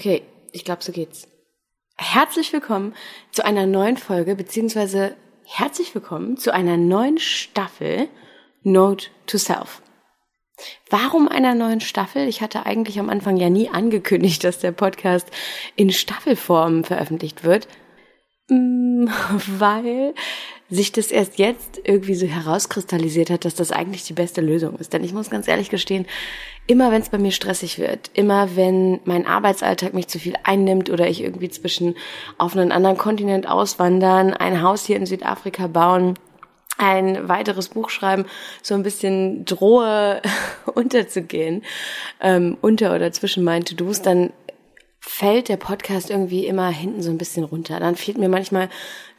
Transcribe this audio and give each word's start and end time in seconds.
Okay, 0.00 0.22
ich 0.52 0.64
glaube, 0.64 0.82
so 0.82 0.92
geht's. 0.92 1.28
Herzlich 1.98 2.54
willkommen 2.54 2.94
zu 3.32 3.44
einer 3.44 3.66
neuen 3.66 3.98
Folge, 3.98 4.34
beziehungsweise 4.34 5.14
herzlich 5.44 5.94
willkommen 5.94 6.38
zu 6.38 6.54
einer 6.54 6.78
neuen 6.78 7.18
Staffel 7.18 8.08
Note 8.62 9.08
to 9.26 9.36
Self. 9.36 9.82
Warum 10.88 11.28
einer 11.28 11.54
neuen 11.54 11.82
Staffel? 11.82 12.28
Ich 12.28 12.40
hatte 12.40 12.64
eigentlich 12.64 12.98
am 12.98 13.10
Anfang 13.10 13.36
ja 13.36 13.50
nie 13.50 13.68
angekündigt, 13.68 14.42
dass 14.42 14.58
der 14.58 14.72
Podcast 14.72 15.28
in 15.76 15.92
Staffelform 15.92 16.82
veröffentlicht 16.82 17.44
wird, 17.44 17.68
mm, 18.48 19.04
weil 19.58 20.14
sich 20.70 20.92
das 20.92 21.10
erst 21.10 21.38
jetzt 21.38 21.80
irgendwie 21.84 22.14
so 22.14 22.26
herauskristallisiert 22.26 23.30
hat, 23.30 23.44
dass 23.44 23.54
das 23.54 23.72
eigentlich 23.72 24.04
die 24.04 24.12
beste 24.12 24.40
Lösung 24.40 24.76
ist. 24.78 24.92
Denn 24.92 25.02
ich 25.02 25.12
muss 25.12 25.30
ganz 25.30 25.48
ehrlich 25.48 25.68
gestehen, 25.68 26.06
immer 26.66 26.92
wenn 26.92 27.02
es 27.02 27.08
bei 27.08 27.18
mir 27.18 27.32
stressig 27.32 27.78
wird, 27.78 28.10
immer 28.14 28.54
wenn 28.54 29.00
mein 29.04 29.26
Arbeitsalltag 29.26 29.94
mich 29.94 30.06
zu 30.06 30.20
viel 30.20 30.34
einnimmt 30.44 30.88
oder 30.88 31.08
ich 31.08 31.22
irgendwie 31.22 31.48
zwischen 31.48 31.96
auf 32.38 32.56
einen 32.56 32.70
anderen 32.70 32.96
Kontinent 32.96 33.48
auswandern, 33.48 34.32
ein 34.32 34.62
Haus 34.62 34.86
hier 34.86 34.96
in 34.96 35.06
Südafrika 35.06 35.66
bauen, 35.66 36.14
ein 36.78 37.28
weiteres 37.28 37.68
Buch 37.68 37.90
schreiben, 37.90 38.24
so 38.62 38.74
ein 38.74 38.82
bisschen 38.82 39.44
drohe 39.44 40.22
unterzugehen, 40.74 41.62
ähm, 42.20 42.56
unter 42.60 42.94
oder 42.94 43.12
zwischen 43.12 43.44
meinen 43.44 43.64
To-Dos, 43.64 44.02
dann 44.02 44.32
fällt 45.00 45.48
der 45.48 45.56
Podcast 45.56 46.10
irgendwie 46.10 46.46
immer 46.46 46.68
hinten 46.68 47.02
so 47.02 47.10
ein 47.10 47.18
bisschen 47.18 47.44
runter. 47.44 47.80
Dann 47.80 47.96
fehlt 47.96 48.18
mir 48.18 48.28
manchmal 48.28 48.68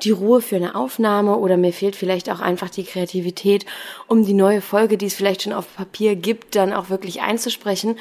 die 0.03 0.11
Ruhe 0.11 0.41
für 0.41 0.55
eine 0.55 0.75
Aufnahme 0.75 1.37
oder 1.37 1.57
mir 1.57 1.73
fehlt 1.73 1.95
vielleicht 1.95 2.29
auch 2.29 2.39
einfach 2.39 2.69
die 2.69 2.83
Kreativität, 2.83 3.65
um 4.07 4.23
die 4.23 4.33
neue 4.33 4.61
Folge, 4.61 4.97
die 4.97 5.07
es 5.07 5.15
vielleicht 5.15 5.41
schon 5.41 5.53
auf 5.53 5.75
Papier 5.75 6.15
gibt, 6.15 6.55
dann 6.55 6.71
auch 6.71 6.89
wirklich 6.89 7.21
einzusprechen. 7.21 7.97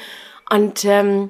Und 0.49 0.85
ähm, 0.85 1.29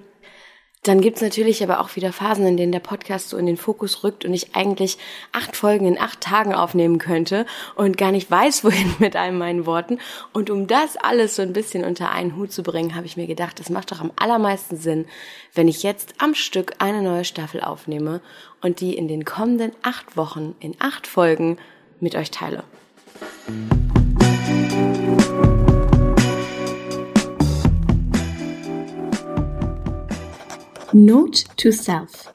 dann 0.84 1.02
gibt's 1.02 1.21
natürlich 1.21 1.62
aber 1.63 1.80
auch 1.80 1.95
wieder 1.95 2.12
Phasen, 2.12 2.48
in 2.48 2.58
denen 2.58 2.71
der 2.71 2.80
Podcast 2.80 3.30
so 3.30 3.38
in 3.38 3.45
den 3.45 3.58
Fokus 3.58 4.03
rückt 4.03 4.26
und 4.26 4.34
ich 4.34 4.55
eigentlich 4.55 4.97
acht 5.31 5.56
Folgen 5.56 5.86
in 5.86 6.00
acht 6.00 6.22
Tagen 6.22 6.56
aufnehmen 6.56 6.97
könnte 6.97 7.45
und 7.75 7.97
gar 7.97 8.11
nicht 8.11 8.31
weiß, 8.31 8.64
wohin 8.64 8.94
mit 9.00 9.16
all 9.16 9.31
meinen 9.31 9.66
Worten. 9.66 10.00
Und 10.33 10.50
um 10.50 10.66
das 10.66 10.97
alles 10.97 11.36
so 11.36 11.44
ein 11.44 11.53
bisschen 11.53 11.83
unter 11.83 12.11
einen 12.11 12.36
Hut 12.36 12.52
zu 12.52 12.64
bringen, 12.64 12.95
habe 12.95 13.06
ich 13.06 13.17
mir 13.17 13.28
gedacht, 13.28 13.59
das 13.59 13.69
macht 13.69 13.91
doch 13.91 14.02
am 14.02 14.11
allermeisten 14.16 14.78
Sinn, 14.78 15.06
wenn 15.53 15.67
ich 15.67 15.83
jetzt 15.83 16.16
am 16.17 16.33
Stück 16.33 16.73
eine 16.80 17.03
neue 17.03 17.25
Staffel 17.25 17.61
aufnehme 17.61 18.22
und 18.61 18.80
die 18.80 18.95
in 18.95 19.08
den 19.08 19.23
kommenden 19.23 19.72
acht 19.84 20.17
Wochen 20.17 20.56
in 20.59 20.75
acht 20.80 21.06
Folgen 21.06 21.58
mit 22.00 22.16
euch 22.16 22.31
teile. 22.31 22.63
Note 30.94 31.45
to 31.56 31.72
Self 31.72 32.34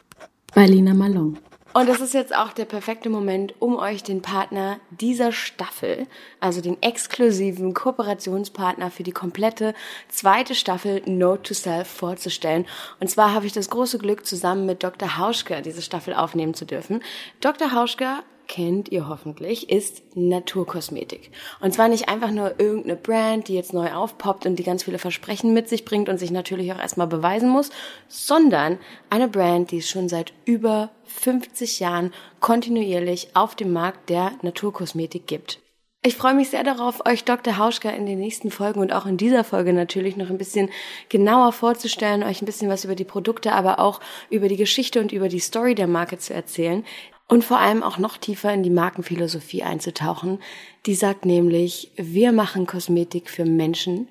bei 0.55 0.67
Lina 0.67 0.95
Malone. 0.95 1.35
Und 1.75 1.91
das 1.91 2.01
ist 2.01 2.15
jetzt 2.15 2.35
auch 2.35 2.55
der 2.55 2.65
perfekte 2.65 3.11
Moment, 3.11 3.55
um 3.59 3.77
euch 3.77 4.03
den 4.03 4.23
Partner 4.23 4.81
dieser 4.91 5.31
Staffel, 5.31 6.07
also 6.41 6.62
den 6.62 6.83
exklusiven 6.83 7.75
Kooperationspartner 7.75 8.91
für 8.91 9.03
die 9.03 9.12
komplette 9.12 9.75
zweite 10.09 10.55
Staffel 10.55 11.03
Note 11.05 11.43
to 11.43 11.53
Self 11.53 11.87
vorzustellen. 11.87 12.65
Und 12.99 13.09
zwar 13.09 13.34
habe 13.34 13.45
ich 13.45 13.53
das 13.53 13.69
große 13.69 13.99
Glück, 13.99 14.25
zusammen 14.25 14.65
mit 14.65 14.83
Dr. 14.83 15.19
Hauschke 15.19 15.61
diese 15.61 15.83
Staffel 15.83 16.15
aufnehmen 16.15 16.55
zu 16.55 16.65
dürfen. 16.65 17.03
Dr. 17.43 17.73
Hauschke 17.73 18.23
kennt 18.49 18.91
ihr 18.91 19.09
hoffentlich, 19.09 19.71
ist 19.71 20.03
Naturkosmetik. 20.15 21.31
Und 21.61 21.75
zwar 21.75 21.89
nicht 21.89 22.09
einfach 22.09 22.31
nur 22.31 22.59
irgendeine 22.59 22.97
Brand, 22.97 23.49
die 23.49 23.55
jetzt 23.55 23.73
neu 23.73 23.93
aufpoppt 23.93 24.47
und 24.47 24.57
die 24.57 24.65
ganz 24.65 24.85
viele 24.85 24.99
Versprechen 24.99 25.53
mit 25.53 25.69
sich 25.69 25.85
bringt 25.85 26.09
und 26.09 26.19
sich 26.19 26.31
natürlich 26.31 26.73
auch 26.73 26.79
erstmal 26.79 27.07
beweisen 27.07 27.49
muss, 27.49 27.71
sondern 28.09 28.79
eine 29.11 29.29
Brand, 29.29 29.71
die 29.71 29.79
es 29.79 29.89
schon 29.89 30.09
seit 30.09 30.33
über 30.45 30.91
50 31.05 31.81
Jahren 31.81 32.13
kontinuierlich 32.41 33.31
auf 33.35 33.55
dem 33.55 33.73
Markt 33.73 34.11
der 34.11 34.33
Naturkosmetik 34.43 35.27
gibt. 35.27 35.61
Ich 36.07 36.15
freue 36.15 36.35
mich 36.35 36.51
sehr 36.51 36.62
darauf, 36.62 37.05
euch 37.05 37.25
Dr. 37.25 37.59
Hauschka 37.59 37.91
in 37.91 38.06
den 38.06 38.21
nächsten 38.21 38.53
Folgen 38.53 38.79
und 38.79 38.93
auch 38.93 39.06
in 39.06 39.17
dieser 39.17 39.43
Folge 39.43 39.73
natürlich 39.73 40.17
noch 40.17 40.31
ein 40.31 40.39
bisschen 40.39 40.71
genauer 41.09 41.51
vorzustellen, 41.51 42.23
euch 42.23 42.41
ein 42.41 42.47
bisschen 42.47 42.69
was 42.69 42.85
über 42.85 42.95
die 42.95 43.03
Produkte, 43.03 43.53
aber 43.53 43.81
auch 43.81 43.99
über 44.31 44.47
die 44.47 44.56
Geschichte 44.56 45.01
und 45.01 45.11
über 45.11 45.29
die 45.29 45.41
Story 45.41 45.75
der 45.75 45.89
Marke 45.89 46.19
zu 46.19 46.33
erzählen 46.33 46.85
und 47.28 47.44
vor 47.44 47.59
allem 47.59 47.82
auch 47.82 47.98
noch 47.98 48.16
tiefer 48.16 48.53
in 48.53 48.62
die 48.62 48.70
Markenphilosophie 48.70 49.62
einzutauchen. 49.62 50.38
Die 50.87 50.94
sagt 50.94 51.25
nämlich, 51.25 51.92
wir 51.97 52.32
machen 52.32 52.66
Kosmetik 52.66 53.31
für 53.31 53.44
Menschen 53.44 54.09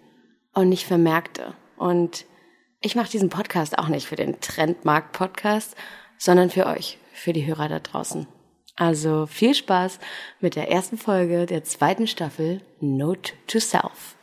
und 0.54 0.70
nicht 0.70 0.86
für 0.86 0.98
Märkte. 0.98 1.54
Und 1.78 2.26
ich 2.82 2.96
mache 2.96 3.10
diesen 3.10 3.30
Podcast 3.30 3.78
auch 3.78 3.88
nicht 3.88 4.08
für 4.08 4.16
den 4.16 4.40
Trendmarkt-Podcast, 4.42 5.76
sondern 6.18 6.50
für 6.50 6.66
euch, 6.66 6.98
für 7.14 7.34
die 7.34 7.46
Hörer 7.46 7.70
da 7.70 7.80
draußen. 7.80 8.28
Also 8.76 9.26
viel 9.26 9.56
Spaß 9.56 10.00
mit 10.42 10.56
der 10.56 10.70
ersten 10.70 10.98
Folge 10.98 11.46
der 11.46 11.64
zweiten 11.64 12.08
Staffel 12.08 12.62
Note 12.82 13.34
to 13.48 13.60
Self. 13.60 14.16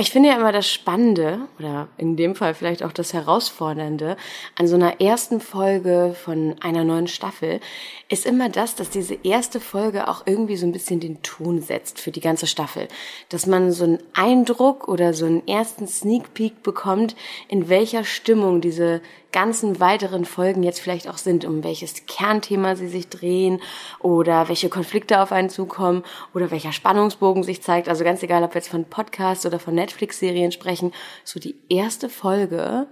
Ich 0.00 0.12
finde 0.12 0.30
ja 0.30 0.36
immer 0.36 0.50
das 0.50 0.66
Spannende 0.66 1.40
oder 1.58 1.88
in 1.98 2.16
dem 2.16 2.34
Fall 2.34 2.54
vielleicht 2.54 2.82
auch 2.82 2.92
das 2.92 3.12
Herausfordernde 3.12 4.16
an 4.56 4.66
so 4.66 4.74
einer 4.74 4.98
ersten 4.98 5.40
Folge 5.40 6.16
von 6.24 6.56
einer 6.62 6.84
neuen 6.84 7.06
Staffel 7.06 7.60
ist 8.08 8.24
immer 8.24 8.48
das, 8.48 8.74
dass 8.74 8.88
diese 8.88 9.18
erste 9.24 9.60
Folge 9.60 10.08
auch 10.08 10.22
irgendwie 10.24 10.56
so 10.56 10.64
ein 10.64 10.72
bisschen 10.72 11.00
den 11.00 11.20
Ton 11.20 11.60
setzt 11.60 12.00
für 12.00 12.12
die 12.12 12.22
ganze 12.22 12.46
Staffel. 12.46 12.88
Dass 13.28 13.44
man 13.44 13.72
so 13.72 13.84
einen 13.84 13.98
Eindruck 14.14 14.88
oder 14.88 15.12
so 15.12 15.26
einen 15.26 15.46
ersten 15.46 15.86
Sneak 15.86 16.32
Peek 16.32 16.62
bekommt, 16.62 17.14
in 17.48 17.68
welcher 17.68 18.04
Stimmung 18.04 18.62
diese 18.62 19.02
ganzen 19.32 19.80
weiteren 19.80 20.24
Folgen 20.24 20.62
jetzt 20.62 20.80
vielleicht 20.80 21.08
auch 21.08 21.18
sind, 21.18 21.44
um 21.44 21.64
welches 21.64 22.06
Kernthema 22.06 22.76
sie 22.76 22.88
sich 22.88 23.08
drehen 23.08 23.60
oder 23.98 24.48
welche 24.48 24.68
Konflikte 24.68 25.20
auf 25.20 25.32
einen 25.32 25.50
zukommen 25.50 26.04
oder 26.34 26.50
welcher 26.50 26.72
Spannungsbogen 26.72 27.42
sich 27.42 27.62
zeigt. 27.62 27.88
Also 27.88 28.04
ganz 28.04 28.22
egal, 28.22 28.42
ob 28.42 28.54
wir 28.54 28.60
jetzt 28.60 28.70
von 28.70 28.84
Podcasts 28.84 29.46
oder 29.46 29.58
von 29.58 29.74
Netflix-Serien 29.74 30.52
sprechen, 30.52 30.92
so 31.24 31.40
die 31.40 31.56
erste 31.68 32.08
Folge 32.08 32.86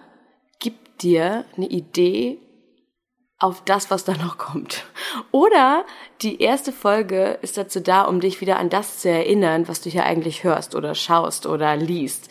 gibt 0.59 1.03
dir 1.03 1.45
eine 1.57 1.67
Idee 1.67 2.39
auf 3.39 3.63
das, 3.65 3.91
was 3.91 4.05
da 4.05 4.13
noch 4.15 4.37
kommt. 4.37 4.85
Oder 5.31 5.85
die 6.23 6.43
erste 6.43 6.73
Folge 6.73 7.39
ist 7.43 7.57
dazu 7.57 7.81
da, 7.81 8.03
um 8.03 8.21
dich 8.21 8.41
wieder 8.41 8.59
an 8.59 8.69
das 8.69 8.99
zu 8.99 9.09
erinnern, 9.09 9.69
was 9.69 9.81
du 9.81 9.91
hier 9.91 10.05
eigentlich 10.05 10.43
hörst 10.43 10.75
oder 10.75 10.95
schaust 10.95 11.47
oder 11.47 11.77
liest. 11.77 12.29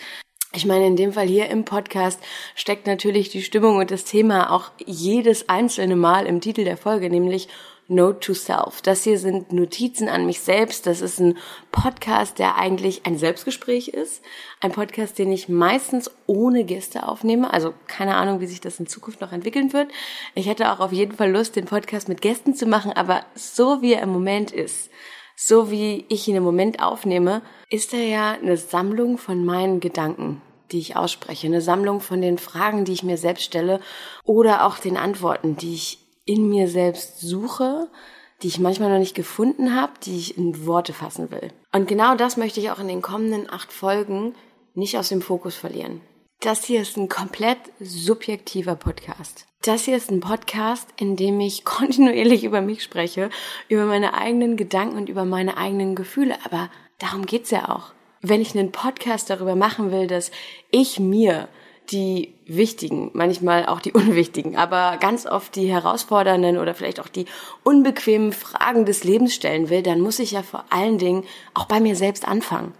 Ich 0.53 0.65
meine, 0.65 0.87
in 0.87 0.95
dem 0.95 1.13
Fall 1.13 1.27
hier 1.27 1.49
im 1.49 1.65
Podcast 1.65 2.19
steckt 2.55 2.87
natürlich 2.87 3.29
die 3.29 3.43
Stimmung 3.43 3.77
und 3.77 3.91
das 3.91 4.05
Thema 4.05 4.51
auch 4.51 4.71
jedes 4.85 5.49
einzelne 5.49 5.95
Mal 5.95 6.25
im 6.25 6.39
Titel 6.39 6.63
der 6.63 6.77
Folge, 6.77 7.09
nämlich 7.09 7.49
Note 7.89 8.19
to 8.19 8.33
Self. 8.33 8.81
Das 8.81 9.03
hier 9.03 9.19
sind 9.19 9.51
Notizen 9.53 10.09
an 10.09 10.25
mich 10.25 10.41
selbst. 10.41 10.87
Das 10.87 11.01
ist 11.01 11.19
ein 11.19 11.37
Podcast, 11.71 12.39
der 12.39 12.57
eigentlich 12.57 13.05
ein 13.05 13.17
Selbstgespräch 13.17 13.89
ist. 13.89 14.21
Ein 14.59 14.71
Podcast, 14.71 15.17
den 15.19 15.31
ich 15.31 15.47
meistens 15.47 16.11
ohne 16.27 16.63
Gäste 16.63 17.07
aufnehme. 17.07 17.51
Also 17.53 17.73
keine 17.87 18.15
Ahnung, 18.15 18.39
wie 18.39 18.47
sich 18.47 18.61
das 18.61 18.79
in 18.79 18.87
Zukunft 18.87 19.21
noch 19.21 19.31
entwickeln 19.31 19.73
wird. 19.73 19.89
Ich 20.33 20.47
hätte 20.47 20.71
auch 20.71 20.79
auf 20.79 20.91
jeden 20.91 21.13
Fall 21.13 21.31
Lust, 21.31 21.55
den 21.55 21.65
Podcast 21.65 22.09
mit 22.09 22.21
Gästen 22.21 22.55
zu 22.55 22.65
machen, 22.65 22.91
aber 22.91 23.25
so 23.35 23.81
wie 23.81 23.93
er 23.93 24.01
im 24.01 24.09
Moment 24.09 24.51
ist, 24.51 24.89
so 25.37 25.71
wie 25.71 26.03
ich 26.09 26.27
ihn 26.27 26.35
im 26.35 26.43
Moment 26.43 26.81
aufnehme, 26.81 27.41
ist 27.69 27.93
er 27.93 28.03
ja 28.03 28.31
eine 28.31 28.57
Sammlung 28.57 29.17
von 29.17 29.45
meinen 29.45 29.79
Gedanken 29.79 30.41
die 30.71 30.79
ich 30.79 30.95
ausspreche, 30.95 31.47
eine 31.47 31.61
Sammlung 31.61 32.01
von 32.01 32.21
den 32.21 32.37
Fragen, 32.37 32.85
die 32.85 32.93
ich 32.93 33.03
mir 33.03 33.17
selbst 33.17 33.43
stelle 33.43 33.79
oder 34.23 34.65
auch 34.65 34.77
den 34.77 34.97
Antworten, 34.97 35.55
die 35.55 35.73
ich 35.73 35.99
in 36.25 36.49
mir 36.49 36.67
selbst 36.67 37.21
suche, 37.21 37.87
die 38.41 38.47
ich 38.47 38.59
manchmal 38.59 38.91
noch 38.91 38.99
nicht 38.99 39.15
gefunden 39.15 39.75
habe, 39.75 39.93
die 40.03 40.17
ich 40.17 40.37
in 40.37 40.65
Worte 40.65 40.93
fassen 40.93 41.31
will. 41.31 41.51
Und 41.71 41.87
genau 41.87 42.15
das 42.15 42.37
möchte 42.37 42.59
ich 42.59 42.69
auch 42.69 42.79
in 42.79 42.87
den 42.87 43.01
kommenden 43.01 43.49
acht 43.49 43.71
Folgen 43.71 44.35
nicht 44.73 44.97
aus 44.97 45.09
dem 45.09 45.21
Fokus 45.21 45.55
verlieren. 45.55 46.01
Das 46.39 46.65
hier 46.65 46.83
ist 46.83 46.97
ein 46.97 47.09
komplett 47.09 47.57
subjektiver 47.79 48.75
Podcast. 48.75 49.47
Das 49.63 49.85
hier 49.85 49.97
ist 49.97 50.11
ein 50.11 50.19
Podcast, 50.19 50.87
in 50.95 51.15
dem 51.15 51.39
ich 51.39 51.65
kontinuierlich 51.65 52.43
über 52.43 52.61
mich 52.61 52.83
spreche, 52.83 53.31
über 53.69 53.85
meine 53.85 54.13
eigenen 54.13 54.55
Gedanken 54.55 54.97
und 54.97 55.09
über 55.09 55.25
meine 55.25 55.57
eigenen 55.57 55.95
Gefühle. 55.95 56.37
Aber 56.45 56.69
darum 56.99 57.25
geht's 57.25 57.49
ja 57.49 57.69
auch. 57.69 57.91
Wenn 58.21 58.39
ich 58.39 58.55
einen 58.55 58.71
Podcast 58.71 59.31
darüber 59.31 59.55
machen 59.55 59.91
will, 59.91 60.05
dass 60.05 60.29
ich 60.69 60.99
mir 60.99 61.47
die 61.89 62.35
wichtigen, 62.45 63.09
manchmal 63.13 63.65
auch 63.65 63.79
die 63.79 63.91
unwichtigen, 63.93 64.57
aber 64.57 64.97
ganz 64.97 65.25
oft 65.25 65.55
die 65.55 65.71
herausfordernden 65.71 66.59
oder 66.59 66.75
vielleicht 66.75 66.99
auch 66.99 67.07
die 67.07 67.25
unbequemen 67.63 68.31
Fragen 68.31 68.85
des 68.85 69.03
Lebens 69.03 69.33
stellen 69.33 69.71
will, 69.71 69.81
dann 69.81 70.01
muss 70.01 70.19
ich 70.19 70.33
ja 70.33 70.43
vor 70.43 70.65
allen 70.69 70.99
Dingen 70.99 71.23
auch 71.55 71.65
bei 71.65 71.79
mir 71.79 71.95
selbst 71.95 72.27
anfangen. 72.27 72.75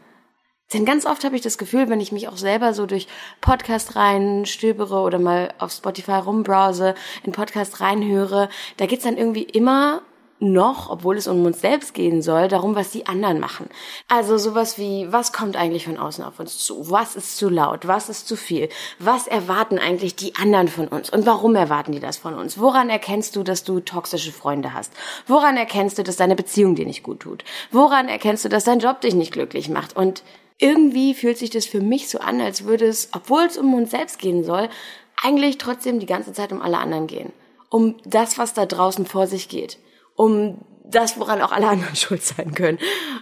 Denn 0.74 0.84
ganz 0.84 1.06
oft 1.06 1.24
habe 1.24 1.36
ich 1.36 1.42
das 1.42 1.58
Gefühl, 1.58 1.90
wenn 1.90 2.02
ich 2.02 2.12
mich 2.12 2.28
auch 2.28 2.38
selber 2.38 2.74
so 2.74 2.86
durch 2.86 3.08
Podcast 3.40 3.96
rein 3.96 4.46
stöbere 4.46 5.00
oder 5.00 5.18
mal 5.18 5.54
auf 5.60 5.72
Spotify 5.72 6.20
rumbrowse, 6.20 6.94
in 7.24 7.32
Podcast 7.32 7.80
reinhöre, 7.80 8.50
da 8.76 8.86
geht's 8.86 9.06
dann 9.06 9.18
irgendwie 9.18 9.44
immer 9.44 10.02
noch, 10.40 10.90
obwohl 10.90 11.18
es 11.18 11.28
um 11.28 11.46
uns 11.46 11.62
selbst 11.62 11.94
gehen 11.94 12.22
soll, 12.22 12.48
darum, 12.48 12.76
was 12.76 12.92
die 12.92 13.08
anderen 13.08 13.40
machen. 13.40 13.70
Also 14.08 14.38
sowas 14.38 14.78
wie, 14.78 15.12
was 15.12 15.34
kommt 15.34 15.56
eigentlich 15.56 15.86
von 15.86 15.98
außen 15.98 16.24
auf 16.24 16.40
uns 16.40 16.60
zu? 16.60 16.92
Was 16.92 17.16
ist 17.16 17.38
zu 17.38 17.50
laut? 17.50 17.88
Was 17.88 18.10
ist 18.10 18.28
zu 18.28 18.36
viel? 18.36 18.70
Was 19.00 19.28
erwarten 19.28 19.80
eigentlich 19.80 20.16
die 20.16 20.36
anderen 20.36 20.68
von 20.68 20.88
uns? 20.88 21.10
Und 21.10 21.26
warum 21.26 21.56
erwarten 21.56 21.92
die 21.92 22.00
das 22.00 22.18
von 22.18 22.36
uns? 22.36 22.60
Woran 22.60 22.90
erkennst 22.90 23.36
du, 23.36 23.44
dass 23.44 23.64
du 23.64 23.80
toxische 23.80 24.32
Freunde 24.32 24.74
hast? 24.74 24.94
Woran 25.26 25.58
erkennst 25.58 25.98
du, 25.98 26.04
dass 26.04 26.18
deine 26.18 26.36
Beziehung 26.36 26.76
dir 26.76 26.86
nicht 26.86 27.04
gut 27.04 27.22
tut? 27.22 27.44
Woran 27.72 28.08
erkennst 28.08 28.46
du, 28.46 28.50
dass 28.50 28.66
dein 28.66 28.80
Job 28.80 29.02
dich 29.02 29.16
nicht 29.16 29.32
glücklich 29.32 29.70
macht? 29.70 29.96
Und 29.96 30.24
irgendwie 30.60 31.14
fühlt 31.14 31.38
sich 31.38 31.50
das 31.50 31.66
für 31.66 31.82
mich 31.82 32.10
so 32.10 32.20
an, 32.20 32.42
als 32.42 32.66
würde 32.66 32.86
es, 32.86 33.10
obwohl 33.14 33.44
es 33.44 33.58
um 33.58 33.74
uns 33.74 33.92
selbst 33.92 34.20
gehen 34.20 34.44
soll, 34.44 34.70
eigentlich 35.22 35.58
trotzdem 35.58 36.00
die 36.00 36.06
ganze 36.06 36.34
Zeit 36.34 36.52
um 36.52 36.62
alle 36.62 36.78
anderen 36.78 37.08
gehen. 37.08 37.32
Um 37.70 37.96
das, 38.06 38.38
was 38.38 38.54
da 38.54 38.66
draußen 38.66 39.06
vor 39.06 39.28
sich 39.28 39.50
geht 39.50 39.78
um 40.18 40.58
das, 40.84 41.18
woran 41.18 41.42
auch 41.42 41.54
alle 41.54 41.70
anderen 41.70 41.96
schuld 41.96 42.24
sein 42.24 42.54
können. 42.54 42.80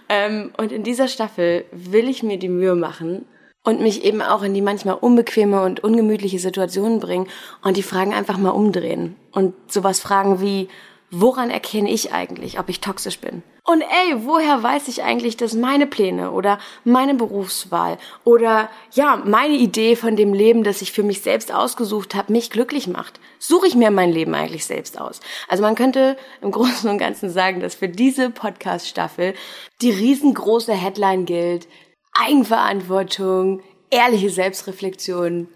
Ähm, 0.10 0.52
und 0.58 0.72
in 0.72 0.82
dieser 0.82 1.08
Staffel 1.08 1.66
will 1.72 2.10
ich 2.10 2.24
mir 2.24 2.40
die 2.40 2.50
Mühe 2.50 2.76
machen 2.76 3.26
und 3.64 3.82
mich 3.82 4.04
eben 4.04 4.22
auch 4.22 4.42
in 4.42 4.54
die 4.56 4.62
manchmal 4.62 4.96
unbequeme 4.96 5.62
und 5.62 5.84
ungemütliche 5.84 6.40
Situationen 6.40 7.00
bringen 7.00 7.28
und 7.64 7.78
die 7.78 7.84
Fragen 7.84 8.14
einfach 8.14 8.38
mal 8.38 8.52
umdrehen 8.52 9.16
und 9.32 9.54
sowas 9.68 10.00
fragen 10.00 10.42
wie, 10.42 10.70
woran 11.12 11.50
erkenne 11.50 11.92
ich 11.92 12.13
eigentlich, 12.13 12.60
ob 12.60 12.69
ich 12.69 12.81
toxisch 12.81 13.19
bin? 13.19 13.44
Und 13.68 13.81
ey, 13.81 14.25
woher 14.25 14.62
weiß 14.62 14.88
ich 14.90 15.02
eigentlich, 15.02 15.38
dass 15.38 15.54
meine 15.54 15.88
Pläne 15.88 16.31
oder 16.31 16.60
meine 16.84 17.16
Berufswahl 17.16 17.98
oder 18.24 18.69
ja, 18.92 19.16
meine 19.25 19.56
Idee 19.56 19.96
von 19.96 20.16
dem 20.16 20.34
Leben, 20.34 20.63
das 20.63 20.84
ich 20.84 20.92
für 20.92 21.02
mich 21.02 21.22
selbst 21.22 21.52
ausgesucht 21.52 22.13
habe, 22.13 22.31
mich 22.31 22.52
glücklich 22.52 22.88
macht? 22.88 23.19
Suche 23.40 23.66
ich 23.66 23.74
mir 23.74 23.90
mein 23.90 24.12
Leben 24.12 24.36
eigentlich 24.36 24.66
selbst 24.66 25.02
aus? 25.02 25.19
Also 25.48 25.63
man 25.63 25.74
könnte 25.74 26.16
im 26.42 26.52
Großen 26.56 26.88
und 26.90 27.00
Ganzen 27.00 27.31
sagen, 27.31 27.60
dass 27.60 27.74
für 27.74 27.90
diese 27.90 28.30
Podcast-Staffel 28.30 29.34
die 29.81 29.92
riesengroße 29.92 30.74
Headline 30.74 31.25
gilt. 31.25 31.68
Eigenverantwortung, 32.13 33.62
ehrliche 33.90 34.30
Selbstreflexion, 34.30 35.48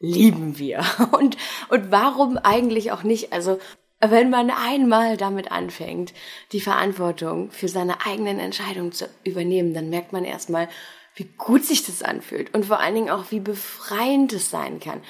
lieben 0.00 0.58
wir. 0.58 0.82
Und, 1.12 1.36
und 1.68 1.92
warum 1.92 2.38
eigentlich 2.38 2.90
auch 2.90 3.02
nicht? 3.02 3.34
Also 3.34 3.58
wenn 4.00 4.30
man 4.30 4.50
einmal 4.50 5.16
damit 5.16 5.52
anfängt, 5.52 6.14
die 6.52 6.60
Verantwortung 6.60 7.50
für 7.50 7.68
seine 7.68 8.06
eigenen 8.06 8.38
Entscheidungen 8.38 8.92
zu 8.92 9.08
übernehmen, 9.24 9.74
dann 9.74 9.90
merkt 9.90 10.12
man 10.12 10.24
erstmal, 10.24 10.68
wie 11.14 11.28
gut 11.36 11.64
sich 11.64 11.84
das 11.84 12.02
anfühlt 12.02 12.54
und 12.54 12.66
vor 12.66 12.80
allen 12.80 12.94
Dingen 12.94 13.10
auch, 13.10 13.30
wie 13.30 13.40
befreiend 13.40 14.32
es 14.32 14.50
sein 14.50 14.80
kann. 14.80 15.02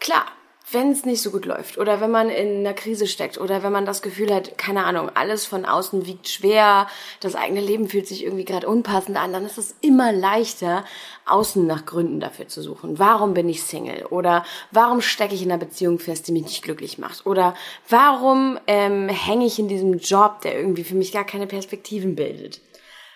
Klar, 0.00 0.26
wenn 0.70 0.92
es 0.92 1.04
nicht 1.04 1.22
so 1.22 1.30
gut 1.30 1.44
läuft 1.44 1.78
oder 1.78 2.00
wenn 2.00 2.10
man 2.10 2.30
in 2.30 2.60
einer 2.60 2.74
Krise 2.74 3.06
steckt 3.06 3.38
oder 3.38 3.62
wenn 3.62 3.72
man 3.72 3.84
das 3.84 4.00
Gefühl 4.00 4.32
hat, 4.32 4.56
keine 4.56 4.84
Ahnung, 4.84 5.10
alles 5.14 5.44
von 5.44 5.64
außen 5.64 6.06
wiegt 6.06 6.28
schwer, 6.28 6.86
das 7.20 7.34
eigene 7.34 7.60
Leben 7.60 7.88
fühlt 7.88 8.06
sich 8.06 8.24
irgendwie 8.24 8.44
gerade 8.44 8.68
unpassend 8.68 9.16
an, 9.16 9.32
dann 9.32 9.44
ist 9.44 9.58
es 9.58 9.74
immer 9.80 10.12
leichter, 10.12 10.84
außen 11.26 11.66
nach 11.66 11.84
Gründen 11.84 12.20
dafür 12.20 12.48
zu 12.48 12.62
suchen. 12.62 12.98
Warum 12.98 13.34
bin 13.34 13.48
ich 13.48 13.62
Single? 13.62 14.06
Oder 14.06 14.44
warum 14.70 15.00
stecke 15.00 15.34
ich 15.34 15.42
in 15.42 15.50
einer 15.50 15.58
Beziehung 15.58 15.98
fest, 15.98 16.28
die 16.28 16.32
mich 16.32 16.44
nicht 16.44 16.62
glücklich 16.62 16.98
macht? 16.98 17.26
Oder 17.26 17.54
warum 17.88 18.58
ähm, 18.66 19.08
hänge 19.08 19.46
ich 19.46 19.58
in 19.58 19.68
diesem 19.68 19.98
Job, 19.98 20.40
der 20.42 20.56
irgendwie 20.56 20.84
für 20.84 20.94
mich 20.94 21.12
gar 21.12 21.24
keine 21.24 21.46
Perspektiven 21.46 22.14
bildet? 22.14 22.60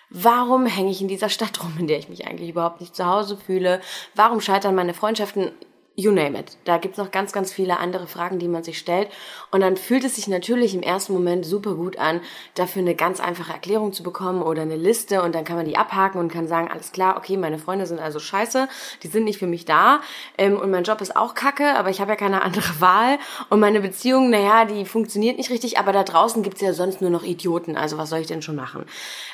Warum 0.09 0.65
hänge 0.65 0.91
ich 0.91 1.01
in 1.01 1.09
dieser 1.09 1.27
Stadt 1.27 1.61
rum, 1.61 1.73
in 1.79 1.87
der 1.87 1.99
ich 1.99 2.07
mich 2.07 2.25
eigentlich 2.25 2.49
überhaupt 2.49 2.79
nicht 2.79 2.95
zu 2.95 3.05
Hause 3.05 3.37
fühle? 3.37 3.81
Warum 4.15 4.39
scheitern 4.39 4.73
meine 4.73 4.93
Freundschaften? 4.93 5.51
You 5.99 6.11
name 6.11 6.37
it. 6.37 6.57
Da 6.63 6.77
gibt's 6.77 6.99
noch 6.99 7.09
ganz, 7.09 7.31
ganz 7.31 7.51
viele 7.51 7.79
andere 7.79 8.05
Fragen, 8.05 8.37
die 8.37 8.47
man 8.47 8.63
sich 8.63 8.77
stellt. 8.77 9.09
Und 9.49 9.61
dann 9.61 9.75
fühlt 9.77 10.03
es 10.03 10.15
sich 10.15 10.27
natürlich 10.27 10.75
im 10.75 10.83
ersten 10.83 11.11
Moment 11.11 11.43
super 11.43 11.73
gut 11.73 11.97
an, 11.97 12.21
dafür 12.53 12.83
eine 12.83 12.93
ganz 12.93 13.19
einfache 13.19 13.51
Erklärung 13.51 13.93
zu 13.93 14.03
bekommen 14.03 14.43
oder 14.43 14.61
eine 14.61 14.75
Liste 14.75 15.23
und 15.23 15.33
dann 15.33 15.43
kann 15.43 15.55
man 15.55 15.65
die 15.65 15.75
abhaken 15.75 16.19
und 16.19 16.31
kann 16.31 16.47
sagen, 16.47 16.69
alles 16.69 16.91
klar, 16.91 17.17
okay, 17.17 17.35
meine 17.35 17.57
Freunde 17.57 17.87
sind 17.87 17.99
also 17.99 18.19
scheiße, 18.19 18.69
die 19.01 19.07
sind 19.07 19.23
nicht 19.23 19.39
für 19.39 19.47
mich 19.47 19.65
da 19.65 20.01
ähm, 20.37 20.57
und 20.59 20.69
mein 20.69 20.83
Job 20.83 21.01
ist 21.01 21.15
auch 21.15 21.33
kacke, 21.33 21.75
aber 21.75 21.89
ich 21.89 21.99
habe 21.99 22.11
ja 22.11 22.15
keine 22.15 22.43
andere 22.43 22.69
Wahl 22.79 23.17
und 23.49 23.59
meine 23.59 23.81
Beziehung, 23.81 24.29
naja, 24.29 24.65
die 24.65 24.85
funktioniert 24.85 25.37
nicht 25.37 25.49
richtig, 25.49 25.79
aber 25.79 25.93
da 25.93 26.03
draußen 26.03 26.43
gibt's 26.43 26.61
ja 26.61 26.73
sonst 26.73 27.01
nur 27.01 27.09
noch 27.09 27.23
Idioten, 27.23 27.75
also 27.75 27.97
was 27.97 28.11
soll 28.11 28.19
ich 28.19 28.27
denn 28.27 28.43
schon 28.43 28.55
machen? 28.55 28.85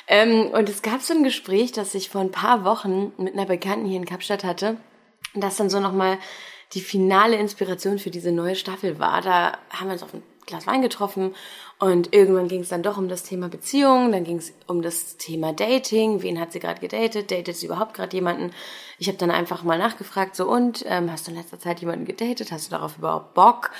Ähm, 0.06 0.46
und 0.46 0.70
es 0.70 0.80
gab 0.80 1.02
so 1.02 1.12
ein 1.12 1.24
Gespräch, 1.24 1.72
das 1.72 1.94
ich 1.94 2.08
vor 2.08 2.22
ein 2.22 2.32
paar 2.32 2.64
Wochen 2.64 3.12
mit 3.18 3.34
einer 3.34 3.44
Bekannten 3.44 3.84
hier 3.84 3.98
in 3.98 4.06
Kapstadt 4.06 4.44
hatte, 4.44 4.78
das 5.34 5.56
dann 5.56 5.68
so 5.68 5.80
nochmal 5.80 6.18
die 6.72 6.80
finale 6.80 7.36
Inspiration 7.36 7.98
für 7.98 8.10
diese 8.10 8.32
neue 8.32 8.56
Staffel 8.56 8.98
war. 8.98 9.20
Da 9.20 9.58
haben 9.70 9.86
wir 9.86 9.92
uns 9.92 10.02
auf 10.02 10.14
ein 10.14 10.22
Glas 10.46 10.66
Wein 10.66 10.82
getroffen 10.82 11.34
und 11.78 12.14
irgendwann 12.14 12.48
ging 12.48 12.60
es 12.60 12.68
dann 12.68 12.82
doch 12.82 12.98
um 12.98 13.08
das 13.08 13.22
Thema 13.22 13.48
Beziehung, 13.48 14.12
dann 14.12 14.24
ging 14.24 14.36
es 14.36 14.52
um 14.66 14.82
das 14.82 15.16
Thema 15.16 15.52
Dating, 15.52 16.22
wen 16.22 16.38
hat 16.38 16.52
sie 16.52 16.60
gerade 16.60 16.80
gedatet, 16.80 17.30
datet 17.30 17.56
sie 17.56 17.66
überhaupt 17.66 17.94
gerade 17.94 18.14
jemanden? 18.14 18.52
Ich 18.98 19.08
habe 19.08 19.18
dann 19.18 19.30
einfach 19.30 19.62
mal 19.62 19.78
nachgefragt, 19.78 20.36
so 20.36 20.46
und, 20.46 20.84
ähm, 20.86 21.10
hast 21.10 21.26
du 21.26 21.30
in 21.30 21.38
letzter 21.38 21.58
Zeit 21.58 21.80
jemanden 21.80 22.04
gedatet, 22.04 22.52
hast 22.52 22.66
du 22.66 22.70
darauf 22.72 22.98
überhaupt 22.98 23.34
Bock? 23.34 23.70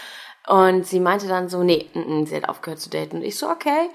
Und 0.46 0.86
sie 0.86 1.00
meinte 1.00 1.28
dann 1.28 1.48
so, 1.48 1.62
nee, 1.62 1.88
n 1.94 2.04
-n, 2.04 2.26
sie 2.26 2.36
hat 2.36 2.48
aufgehört 2.48 2.80
zu 2.80 2.90
daten. 2.90 3.16
Und 3.16 3.22
ich 3.24 3.38
so, 3.38 3.48
okay. 3.48 3.90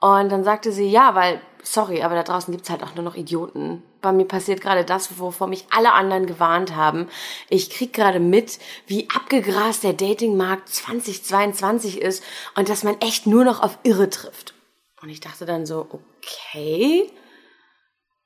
Und 0.00 0.30
dann 0.30 0.44
sagte 0.44 0.72
sie, 0.72 0.90
ja, 0.90 1.14
weil, 1.14 1.40
sorry, 1.62 2.02
aber 2.02 2.14
da 2.14 2.22
draußen 2.22 2.52
gibt's 2.52 2.70
halt 2.70 2.82
auch 2.82 2.94
nur 2.94 3.04
noch 3.04 3.16
Idioten. 3.16 3.82
Bei 4.00 4.12
mir 4.12 4.24
passiert 4.24 4.62
gerade 4.62 4.84
das, 4.84 5.18
wovor 5.18 5.46
mich 5.46 5.66
alle 5.70 5.92
anderen 5.92 6.24
gewarnt 6.24 6.74
haben. 6.74 7.08
Ich 7.50 7.68
krieg 7.68 7.92
gerade 7.92 8.18
mit, 8.18 8.58
wie 8.86 9.08
abgegrast 9.14 9.84
der 9.84 9.92
Datingmarkt 9.92 10.70
2022 10.70 12.00
ist 12.00 12.24
und 12.54 12.70
dass 12.70 12.82
man 12.82 12.98
echt 13.00 13.26
nur 13.26 13.44
noch 13.44 13.62
auf 13.62 13.78
Irre 13.82 14.08
trifft. 14.08 14.54
Und 15.02 15.10
ich 15.10 15.20
dachte 15.20 15.44
dann 15.44 15.66
so, 15.66 15.86
okay, 15.90 17.10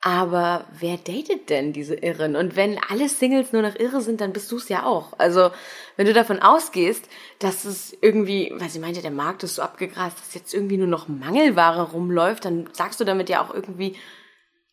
aber 0.06 0.66
wer 0.78 0.98
datet 0.98 1.48
denn 1.48 1.72
diese 1.72 1.94
Irren? 1.94 2.36
Und 2.36 2.56
wenn 2.56 2.78
alle 2.90 3.08
Singles 3.08 3.54
nur 3.54 3.62
noch 3.62 3.74
irre 3.74 4.02
sind, 4.02 4.20
dann 4.20 4.34
bist 4.34 4.52
du 4.52 4.58
es 4.58 4.68
ja 4.68 4.84
auch. 4.84 5.14
Also, 5.16 5.50
wenn 5.96 6.04
du 6.04 6.12
davon 6.12 6.42
ausgehst, 6.42 7.08
dass 7.38 7.64
es 7.64 7.96
irgendwie, 8.02 8.52
weil 8.54 8.68
sie 8.68 8.80
meinte, 8.80 9.00
der 9.00 9.10
Markt 9.10 9.44
ist 9.44 9.54
so 9.54 9.62
abgegrast, 9.62 10.18
dass 10.20 10.34
jetzt 10.34 10.52
irgendwie 10.52 10.76
nur 10.76 10.88
noch 10.88 11.08
Mangelware 11.08 11.90
rumläuft, 11.92 12.44
dann 12.44 12.68
sagst 12.72 13.00
du 13.00 13.04
damit 13.04 13.30
ja 13.30 13.42
auch 13.42 13.54
irgendwie, 13.54 13.96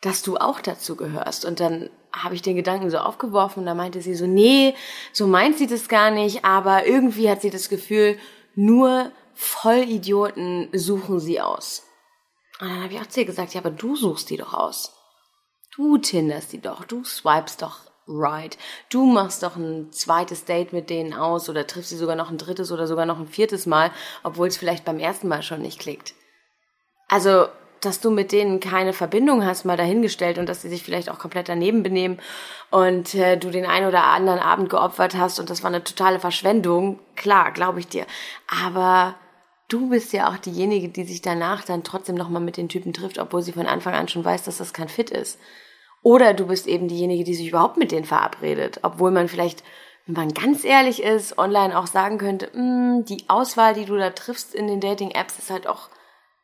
dass 0.02 0.22
du 0.22 0.36
auch 0.36 0.60
dazu 0.60 0.98
gehörst. 0.98 1.46
Und 1.46 1.62
dann 1.62 1.90
habe 2.12 2.36
ich 2.36 2.42
den 2.42 2.58
Gedanken 2.58 2.90
so 2.90 2.98
aufgeworfen 2.98 3.62
und 3.62 3.68
da 3.68 3.74
meinte 3.74 4.02
sie 4.02 4.16
so, 4.16 4.28
nee, 4.28 4.76
so 5.14 5.28
meint 5.28 5.58
sie 5.58 5.68
das 5.68 5.88
gar 5.88 6.12
nicht, 6.12 6.44
aber 6.44 6.86
irgendwie 6.86 7.30
hat 7.30 7.42
sie 7.42 7.52
das 7.52 7.70
Gefühl, 7.70 8.18
nur 8.56 9.14
Vollidioten 9.34 10.68
suchen 10.74 11.22
sie 11.22 11.40
aus. 11.40 11.84
Und 12.60 12.68
dann 12.68 12.84
habe 12.84 12.94
ich 12.94 13.00
auch 13.00 13.08
zu 13.08 13.22
ihr 13.22 13.26
gesagt, 13.26 13.54
ja, 13.54 13.62
aber 13.62 13.72
du 13.72 13.96
suchst 13.96 14.30
die 14.30 14.36
doch 14.36 14.54
aus. 14.54 14.98
Du 15.76 15.98
tinderst 15.98 16.52
die 16.52 16.62
doch, 16.62 16.84
du 16.84 17.04
swipest 17.04 17.62
doch 17.62 17.92
right. 18.08 18.58
Du 18.90 19.06
machst 19.06 19.44
doch 19.44 19.56
ein 19.56 19.92
zweites 19.92 20.46
Date 20.46 20.74
mit 20.74 20.90
denen 20.90 21.14
aus 21.14 21.50
oder 21.50 21.66
triffst 21.66 21.90
sie 21.90 21.98
sogar 21.98 22.16
noch 22.16 22.30
ein 22.30 22.38
drittes 22.38 22.72
oder 22.72 22.88
sogar 22.88 23.06
noch 23.06 23.20
ein 23.20 23.28
viertes 23.28 23.66
Mal, 23.66 23.92
obwohl 24.24 24.48
es 24.48 24.58
vielleicht 24.58 24.84
beim 24.84 25.00
ersten 25.00 25.28
Mal 25.28 25.44
schon 25.44 25.62
nicht 25.62 25.80
klickt. 25.80 26.14
Also, 27.08 27.48
dass 27.80 28.00
du 28.00 28.12
mit 28.12 28.32
denen 28.32 28.60
keine 28.60 28.94
Verbindung 28.94 29.46
hast, 29.46 29.66
mal 29.66 29.78
dahingestellt 29.78 30.38
und 30.38 30.48
dass 30.48 30.62
sie 30.62 30.70
sich 30.70 30.84
vielleicht 30.84 31.10
auch 31.10 31.20
komplett 31.20 31.50
daneben 31.50 31.84
benehmen 31.84 32.20
und 32.70 33.16
äh, 33.16 33.38
du 33.38 33.50
den 33.50 33.66
einen 33.66 33.88
oder 33.88 34.04
anderen 34.04 34.40
Abend 34.40 34.70
geopfert 34.70 35.16
hast 35.16 35.40
und 35.40 35.50
das 35.50 35.64
war 35.64 35.70
eine 35.70 35.84
totale 35.84 36.20
Verschwendung, 36.20 37.00
klar, 37.16 37.52
glaube 37.52 37.80
ich 37.80 37.88
dir. 37.88 38.06
Aber 38.48 39.16
du 39.68 39.90
bist 39.90 40.14
ja 40.14 40.30
auch 40.30 40.38
diejenige, 40.38 40.90
die 40.90 41.06
sich 41.06 41.22
danach 41.22 41.64
dann 41.64 41.84
trotzdem 41.84 42.16
nochmal 42.16 42.42
mit 42.42 42.58
den 42.58 42.70
Typen 42.70 42.94
trifft, 42.94 43.18
obwohl 43.18 43.42
sie 43.42 43.54
von 43.54 43.66
Anfang 43.66 43.96
an 43.96 44.08
schon 44.08 44.24
weiß, 44.24 44.44
dass 44.44 44.58
das 44.58 44.74
kein 44.74 44.90
Fit 44.90 45.10
ist. 45.10 45.40
Oder 46.04 46.34
du 46.34 46.48
bist 46.48 46.68
eben 46.68 46.88
diejenige, 46.88 47.24
die 47.24 47.36
sich 47.36 47.50
überhaupt 47.50 47.78
mit 47.78 47.92
denen 47.92 48.06
verabredet, 48.06 48.80
obwohl 48.82 49.12
man 49.12 49.28
vielleicht, 49.28 49.64
wenn 50.06 50.16
man 50.16 50.34
ganz 50.34 50.64
ehrlich 50.64 51.04
ist, 51.04 51.38
online 51.38 51.78
auch 51.78 51.88
sagen 51.88 52.18
könnte, 52.18 52.50
mh, 52.54 52.56
hm, 52.56 53.06
die 53.06 53.24
Auswahl, 53.28 53.74
die 53.74 53.86
du 53.86 53.96
da 53.98 54.10
triffst 54.10 54.56
in 54.56 54.68
den 54.68 54.80
Dating-Apps, 54.80 55.38
ist 55.38 55.52
halt 55.52 55.68
auch 55.68 55.90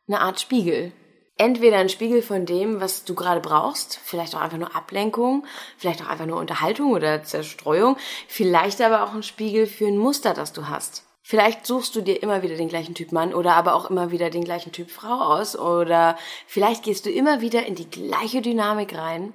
eine 0.06 0.20
Art 0.20 0.40
Spiegel. 0.40 0.92
Entweder 1.36 1.78
ein 1.78 1.88
Spiegel 1.88 2.22
von 2.22 2.46
dem, 2.46 2.80
was 2.80 3.04
du 3.04 3.14
gerade 3.14 3.40
brauchst, 3.40 4.00
vielleicht 4.02 4.34
auch 4.34 4.40
einfach 4.40 4.58
nur 4.58 4.74
Ablenkung, 4.74 5.46
vielleicht 5.76 6.02
auch 6.02 6.08
einfach 6.08 6.26
nur 6.26 6.38
Unterhaltung 6.38 6.92
oder 6.92 7.22
Zerstreuung, 7.22 7.96
vielleicht 8.26 8.80
aber 8.80 9.04
auch 9.04 9.14
ein 9.14 9.22
Spiegel 9.22 9.66
für 9.66 9.86
ein 9.86 9.98
Muster, 9.98 10.34
das 10.34 10.52
du 10.52 10.68
hast. 10.68 11.04
Vielleicht 11.22 11.66
suchst 11.66 11.94
du 11.94 12.00
dir 12.00 12.22
immer 12.22 12.42
wieder 12.42 12.56
den 12.56 12.68
gleichen 12.68 12.94
Typ 12.94 13.12
Mann 13.12 13.34
oder 13.34 13.52
aber 13.54 13.74
auch 13.74 13.90
immer 13.90 14.10
wieder 14.10 14.30
den 14.30 14.44
gleichen 14.44 14.72
Typ 14.72 14.90
Frau 14.90 15.20
aus 15.20 15.58
oder 15.58 16.16
vielleicht 16.46 16.84
gehst 16.84 17.06
du 17.06 17.10
immer 17.10 17.40
wieder 17.40 17.66
in 17.66 17.74
die 17.74 17.90
gleiche 17.90 18.40
Dynamik 18.40 18.96
rein. 18.96 19.34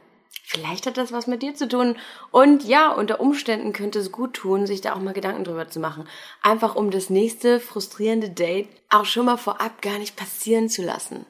Vielleicht 0.54 0.86
hat 0.86 0.98
das 0.98 1.12
was 1.12 1.26
mit 1.26 1.42
dir 1.42 1.56
zu 1.56 1.68
tun. 1.68 1.98
Und 2.32 2.64
ja, 2.64 2.92
unter 2.92 3.20
Umständen 3.20 3.74
könnte 3.74 4.00
es 4.00 4.12
gut 4.12 4.34
tun, 4.34 4.68
sich 4.68 4.82
da 4.82 4.94
auch 4.94 5.00
mal 5.00 5.14
Gedanken 5.14 5.44
drüber 5.44 5.68
zu 5.68 5.80
machen. 5.80 6.08
Einfach 6.42 6.76
um 6.76 6.92
das 6.92 7.10
nächste 7.10 7.60
frustrierende 7.60 8.30
Date 8.30 8.70
auch 8.90 9.06
schon 9.06 9.26
mal 9.26 9.38
vorab 9.38 9.82
gar 9.82 9.98
nicht 9.98 10.16
passieren 10.16 10.70
zu 10.70 10.84
lassen. 10.84 11.26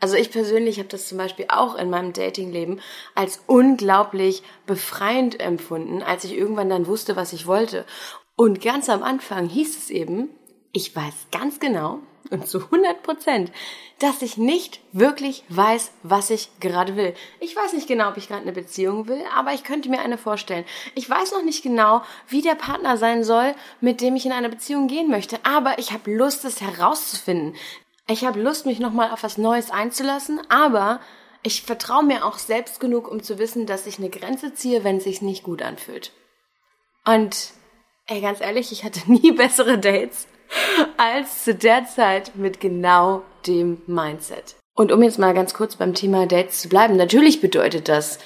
Also 0.00 0.16
ich 0.16 0.32
persönlich 0.32 0.78
habe 0.78 0.88
das 0.88 1.06
zum 1.06 1.18
Beispiel 1.18 1.46
auch 1.48 1.76
in 1.76 1.88
meinem 1.88 2.12
Datingleben 2.12 2.80
als 3.14 3.40
unglaublich 3.46 4.42
befreiend 4.66 5.38
empfunden, 5.38 6.02
als 6.02 6.24
ich 6.24 6.36
irgendwann 6.36 6.70
dann 6.70 6.88
wusste, 6.88 7.14
was 7.14 7.32
ich 7.32 7.46
wollte 7.46 7.84
und 8.36 8.60
ganz 8.60 8.88
am 8.88 9.02
Anfang 9.02 9.48
hieß 9.48 9.76
es 9.76 9.90
eben, 9.90 10.30
ich 10.72 10.96
weiß 10.96 11.28
ganz 11.30 11.60
genau, 11.60 12.00
und 12.30 12.46
zu 12.46 12.58
100 12.58 13.02
Prozent, 13.02 13.52
dass 13.98 14.22
ich 14.22 14.36
nicht 14.36 14.80
wirklich 14.92 15.44
weiß, 15.48 15.92
was 16.02 16.30
ich 16.30 16.48
gerade 16.60 16.96
will. 16.96 17.14
Ich 17.40 17.54
weiß 17.54 17.72
nicht 17.74 17.88
genau, 17.88 18.08
ob 18.10 18.16
ich 18.16 18.28
gerade 18.28 18.42
eine 18.42 18.52
Beziehung 18.52 19.08
will, 19.08 19.22
aber 19.36 19.52
ich 19.52 19.64
könnte 19.64 19.88
mir 19.88 20.00
eine 20.00 20.18
vorstellen. 20.18 20.64
Ich 20.94 21.08
weiß 21.08 21.32
noch 21.32 21.42
nicht 21.42 21.62
genau, 21.62 22.02
wie 22.28 22.42
der 22.42 22.54
Partner 22.54 22.96
sein 22.96 23.24
soll, 23.24 23.54
mit 23.80 24.00
dem 24.00 24.16
ich 24.16 24.26
in 24.26 24.32
eine 24.32 24.48
Beziehung 24.48 24.88
gehen 24.88 25.10
möchte, 25.10 25.38
aber 25.44 25.78
ich 25.78 25.92
habe 25.92 26.12
Lust, 26.12 26.44
es 26.44 26.60
herauszufinden. 26.60 27.54
Ich 28.08 28.24
habe 28.24 28.40
Lust, 28.40 28.66
mich 28.66 28.80
nochmal 28.80 29.10
auf 29.10 29.22
was 29.22 29.38
Neues 29.38 29.70
einzulassen, 29.70 30.40
aber 30.48 31.00
ich 31.42 31.62
vertraue 31.62 32.04
mir 32.04 32.24
auch 32.24 32.38
selbst 32.38 32.80
genug, 32.80 33.08
um 33.08 33.22
zu 33.22 33.38
wissen, 33.38 33.66
dass 33.66 33.86
ich 33.86 33.98
eine 33.98 34.10
Grenze 34.10 34.54
ziehe, 34.54 34.84
wenn 34.84 34.98
es 34.98 35.04
sich 35.04 35.22
nicht 35.22 35.42
gut 35.42 35.62
anfühlt. 35.62 36.12
Und 37.04 37.50
ey, 38.06 38.20
ganz 38.20 38.40
ehrlich, 38.40 38.72
ich 38.72 38.84
hatte 38.84 39.00
nie 39.10 39.32
bessere 39.32 39.78
Dates 39.78 40.26
als 40.96 41.44
zu 41.44 41.54
der 41.54 41.86
Zeit 41.86 42.36
mit 42.36 42.60
genau 42.60 43.22
dem 43.46 43.82
Mindset. 43.86 44.56
Und 44.74 44.92
um 44.92 45.02
jetzt 45.02 45.18
mal 45.18 45.34
ganz 45.34 45.54
kurz 45.54 45.76
beim 45.76 45.94
Thema 45.94 46.26
Dates 46.26 46.60
zu 46.60 46.68
bleiben, 46.68 46.96
natürlich 46.96 47.40
bedeutet 47.40 47.88
das, 47.88 48.18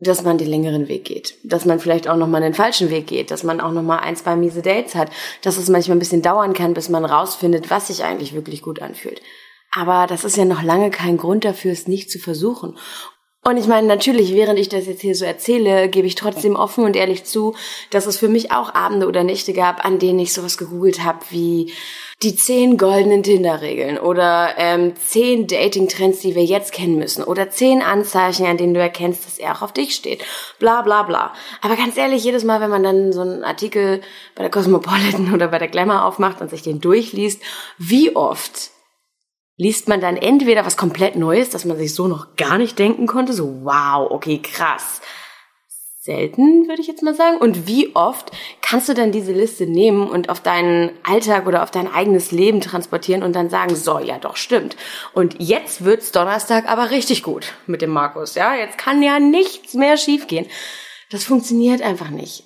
dass 0.00 0.22
man 0.22 0.38
den 0.38 0.48
längeren 0.48 0.88
Weg 0.88 1.04
geht, 1.04 1.36
dass 1.44 1.64
man 1.64 1.80
vielleicht 1.80 2.08
auch 2.08 2.16
noch 2.16 2.26
mal 2.26 2.40
den 2.40 2.54
falschen 2.54 2.90
Weg 2.90 3.06
geht, 3.06 3.30
dass 3.30 3.42
man 3.42 3.60
auch 3.60 3.72
noch 3.72 3.82
mal 3.82 3.98
ein, 3.98 4.16
zwei 4.16 4.36
miese 4.36 4.60
Dates 4.60 4.94
hat, 4.94 5.10
dass 5.42 5.56
es 5.56 5.68
manchmal 5.68 5.96
ein 5.96 6.00
bisschen 6.00 6.22
dauern 6.22 6.52
kann, 6.52 6.74
bis 6.74 6.88
man 6.88 7.04
rausfindet, 7.04 7.70
was 7.70 7.86
sich 7.86 8.04
eigentlich 8.04 8.34
wirklich 8.34 8.60
gut 8.60 8.82
anfühlt. 8.82 9.22
Aber 9.72 10.06
das 10.06 10.24
ist 10.24 10.36
ja 10.36 10.44
noch 10.44 10.62
lange 10.62 10.90
kein 10.90 11.16
Grund 11.16 11.44
dafür, 11.44 11.72
es 11.72 11.88
nicht 11.88 12.10
zu 12.10 12.18
versuchen. 12.18 12.76
Und 13.46 13.58
ich 13.58 13.66
meine, 13.66 13.86
natürlich, 13.86 14.32
während 14.32 14.58
ich 14.58 14.70
das 14.70 14.86
jetzt 14.86 15.02
hier 15.02 15.14
so 15.14 15.26
erzähle, 15.26 15.90
gebe 15.90 16.06
ich 16.06 16.14
trotzdem 16.14 16.56
offen 16.56 16.82
und 16.82 16.96
ehrlich 16.96 17.24
zu, 17.24 17.54
dass 17.90 18.06
es 18.06 18.16
für 18.16 18.28
mich 18.28 18.52
auch 18.52 18.74
Abende 18.74 19.06
oder 19.06 19.22
Nächte 19.22 19.52
gab, 19.52 19.84
an 19.84 19.98
denen 19.98 20.18
ich 20.18 20.32
sowas 20.32 20.56
gegoogelt 20.56 21.04
habe 21.04 21.18
wie 21.28 21.70
die 22.22 22.36
zehn 22.36 22.78
goldenen 22.78 23.22
Tinder-Regeln 23.22 23.98
oder 23.98 24.54
ähm, 24.56 24.94
zehn 24.96 25.46
Dating-Trends, 25.46 26.20
die 26.20 26.34
wir 26.34 26.44
jetzt 26.44 26.72
kennen 26.72 26.96
müssen 26.96 27.22
oder 27.22 27.50
zehn 27.50 27.82
Anzeichen, 27.82 28.46
an 28.46 28.56
denen 28.56 28.72
du 28.72 28.80
erkennst, 28.80 29.26
dass 29.26 29.38
er 29.38 29.54
auch 29.54 29.60
auf 29.60 29.72
dich 29.72 29.94
steht. 29.94 30.24
Bla 30.58 30.80
bla 30.80 31.02
bla. 31.02 31.34
Aber 31.60 31.76
ganz 31.76 31.98
ehrlich, 31.98 32.24
jedes 32.24 32.44
Mal, 32.44 32.62
wenn 32.62 32.70
man 32.70 32.82
dann 32.82 33.12
so 33.12 33.20
einen 33.20 33.44
Artikel 33.44 34.00
bei 34.34 34.42
der 34.42 34.50
Cosmopolitan 34.50 35.34
oder 35.34 35.48
bei 35.48 35.58
der 35.58 35.68
Glamour 35.68 36.06
aufmacht 36.06 36.40
und 36.40 36.48
sich 36.48 36.62
den 36.62 36.80
durchliest, 36.80 37.42
wie 37.76 38.16
oft 38.16 38.70
liest 39.56 39.88
man 39.88 40.00
dann 40.00 40.16
entweder 40.16 40.66
was 40.66 40.76
komplett 40.76 41.16
Neues, 41.16 41.50
das 41.50 41.64
man 41.64 41.76
sich 41.76 41.94
so 41.94 42.08
noch 42.08 42.36
gar 42.36 42.58
nicht 42.58 42.78
denken 42.78 43.06
konnte, 43.06 43.32
so 43.32 43.64
wow, 43.64 44.10
okay, 44.10 44.40
krass. 44.42 45.00
Selten, 46.00 46.68
würde 46.68 46.82
ich 46.82 46.86
jetzt 46.86 47.02
mal 47.02 47.14
sagen. 47.14 47.38
Und 47.38 47.66
wie 47.66 47.96
oft 47.96 48.30
kannst 48.60 48.90
du 48.90 48.94
dann 48.94 49.10
diese 49.10 49.32
Liste 49.32 49.66
nehmen 49.66 50.06
und 50.06 50.28
auf 50.28 50.40
deinen 50.40 50.90
Alltag 51.02 51.46
oder 51.46 51.62
auf 51.62 51.70
dein 51.70 51.90
eigenes 51.90 52.30
Leben 52.30 52.60
transportieren 52.60 53.22
und 53.22 53.34
dann 53.34 53.48
sagen, 53.48 53.74
so, 53.74 53.98
ja 53.98 54.18
doch, 54.18 54.36
stimmt. 54.36 54.76
Und 55.14 55.36
jetzt 55.38 55.84
wird's 55.84 56.12
Donnerstag 56.12 56.68
aber 56.68 56.90
richtig 56.90 57.22
gut 57.22 57.54
mit 57.66 57.80
dem 57.80 57.90
Markus, 57.90 58.34
ja? 58.34 58.54
Jetzt 58.54 58.76
kann 58.76 59.02
ja 59.02 59.18
nichts 59.18 59.72
mehr 59.72 59.96
schiefgehen. 59.96 60.44
Das 61.10 61.24
funktioniert 61.24 61.80
einfach 61.80 62.10
nicht 62.10 62.44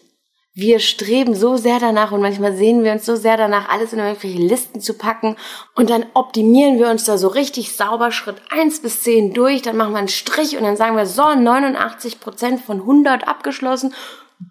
wir 0.55 0.81
streben 0.81 1.35
so 1.35 1.57
sehr 1.57 1.79
danach 1.79 2.11
und 2.11 2.21
manchmal 2.21 2.57
sehen 2.57 2.83
wir 2.83 2.93
uns 2.93 3.07
so 3.07 3.15
sehr 3.15 3.37
danach, 3.37 3.69
alles 3.69 3.93
in 3.93 4.01
irgendwelche 4.01 4.39
Listen 4.39 4.81
zu 4.81 4.95
packen 4.95 5.37
und 5.75 5.89
dann 5.91 6.07
optimieren 6.15 6.79
wir 6.79 6.89
uns 6.89 7.05
da 7.05 7.17
so 7.17 7.29
richtig 7.29 7.77
sauber 7.77 8.11
Schritt 8.11 8.37
eins 8.51 8.81
bis 8.81 9.03
zehn 9.03 9.35
durch, 9.35 9.63
dann 9.63 9.77
machen 9.77 9.93
wir 9.93 9.99
einen 9.99 10.09
Strich 10.09 10.57
und 10.57 10.65
dann 10.65 10.77
sagen 10.77 10.97
wir 10.97 11.07
so 11.07 11.23
89 11.23 12.21
Prozent 12.21 12.61
von 12.61 12.81
100 12.81 13.29
abgeschlossen, 13.29 13.95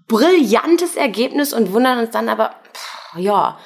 brillantes 0.08 0.96
Ergebnis 0.96 1.54
und 1.54 1.74
wundern 1.74 2.00
uns 2.00 2.12
dann 2.12 2.30
aber, 2.30 2.56
pff, 2.74 3.20
ja, 3.20 3.58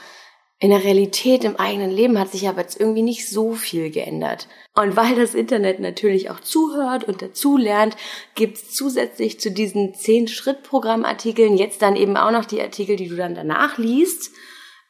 in 0.61 0.69
der 0.69 0.83
Realität 0.83 1.43
im 1.43 1.55
eigenen 1.55 1.89
Leben 1.89 2.19
hat 2.19 2.31
sich 2.31 2.47
aber 2.47 2.61
jetzt 2.61 2.79
irgendwie 2.79 3.01
nicht 3.01 3.27
so 3.27 3.53
viel 3.53 3.89
geändert. 3.89 4.47
Und 4.75 4.95
weil 4.95 5.15
das 5.15 5.33
Internet 5.33 5.79
natürlich 5.79 6.29
auch 6.29 6.39
zuhört 6.39 7.03
und 7.03 7.23
dazulernt, 7.23 7.97
gibt's 8.35 8.71
zusätzlich 8.71 9.39
zu 9.39 9.49
diesen 9.49 9.95
10-Schritt-Programmartikeln 9.95 11.57
jetzt 11.57 11.81
dann 11.81 11.95
eben 11.95 12.15
auch 12.15 12.29
noch 12.29 12.45
die 12.45 12.61
Artikel, 12.61 12.95
die 12.95 13.07
du 13.07 13.15
dann 13.15 13.33
danach 13.33 13.79
liest 13.79 14.31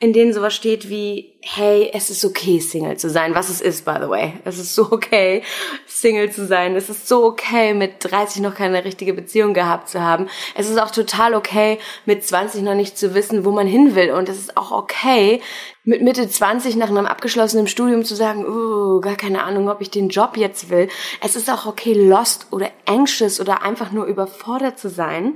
in 0.01 0.13
denen 0.13 0.33
sowas 0.33 0.55
steht 0.55 0.89
wie, 0.89 1.37
hey, 1.43 1.91
es 1.93 2.09
ist 2.09 2.25
okay, 2.25 2.59
Single 2.59 2.97
zu 2.97 3.07
sein, 3.07 3.35
was 3.35 3.49
es 3.49 3.61
ist, 3.61 3.85
by 3.85 3.97
the 4.01 4.09
way. 4.09 4.33
Es 4.45 4.57
ist 4.57 4.73
so 4.73 4.91
okay, 4.91 5.43
Single 5.85 6.31
zu 6.31 6.47
sein. 6.47 6.75
Es 6.75 6.89
ist 6.89 7.07
so 7.07 7.23
okay, 7.23 7.75
mit 7.75 7.97
30 7.99 8.41
noch 8.41 8.55
keine 8.55 8.83
richtige 8.83 9.13
Beziehung 9.13 9.53
gehabt 9.53 9.89
zu 9.89 10.01
haben. 10.01 10.27
Es 10.55 10.67
ist 10.67 10.81
auch 10.81 10.89
total 10.89 11.35
okay, 11.35 11.77
mit 12.07 12.25
20 12.25 12.63
noch 12.63 12.73
nicht 12.73 12.97
zu 12.97 13.13
wissen, 13.13 13.45
wo 13.45 13.51
man 13.51 13.67
hin 13.67 13.93
will. 13.93 14.09
Und 14.09 14.27
es 14.27 14.39
ist 14.39 14.57
auch 14.57 14.71
okay, 14.71 15.39
mit 15.83 16.01
Mitte 16.01 16.27
20 16.27 16.77
nach 16.77 16.89
einem 16.89 17.05
abgeschlossenen 17.05 17.67
Studium 17.67 18.03
zu 18.03 18.15
sagen, 18.15 18.43
uh, 18.43 19.01
gar 19.01 19.15
keine 19.15 19.43
Ahnung, 19.43 19.69
ob 19.69 19.81
ich 19.81 19.91
den 19.91 20.09
Job 20.09 20.35
jetzt 20.35 20.71
will. 20.71 20.89
Es 21.21 21.35
ist 21.35 21.47
auch 21.47 21.67
okay, 21.67 21.93
lost 21.93 22.47
oder 22.49 22.71
anxious 22.87 23.39
oder 23.39 23.61
einfach 23.61 23.91
nur 23.91 24.05
überfordert 24.05 24.79
zu 24.79 24.89
sein. 24.89 25.35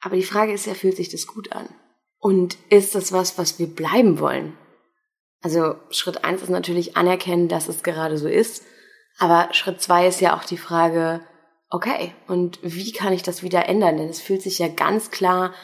Aber 0.00 0.14
die 0.14 0.22
Frage 0.22 0.52
ist 0.52 0.66
ja, 0.66 0.74
fühlt 0.74 0.96
sich 0.96 1.08
das 1.08 1.26
gut 1.26 1.50
an? 1.50 1.68
Und 2.20 2.56
ist 2.68 2.94
das 2.94 3.12
was, 3.12 3.38
was 3.38 3.58
wir 3.58 3.66
bleiben 3.66 4.20
wollen? 4.20 4.56
Also 5.42 5.76
Schritt 5.90 6.22
eins 6.24 6.42
ist 6.42 6.50
natürlich 6.50 6.96
anerkennen, 6.96 7.48
dass 7.48 7.68
es 7.68 7.82
gerade 7.82 8.18
so 8.18 8.28
ist. 8.28 8.62
Aber 9.18 9.48
Schritt 9.52 9.80
zwei 9.80 10.06
ist 10.06 10.20
ja 10.20 10.36
auch 10.36 10.44
die 10.44 10.58
Frage, 10.58 11.20
okay, 11.70 12.12
und 12.28 12.58
wie 12.62 12.92
kann 12.92 13.12
ich 13.12 13.22
das 13.22 13.42
wieder 13.42 13.66
ändern? 13.68 13.96
Denn 13.96 14.08
es 14.08 14.20
fühlt 14.20 14.42
sich 14.42 14.58
ja 14.58 14.68
ganz 14.68 15.10
klar 15.10 15.54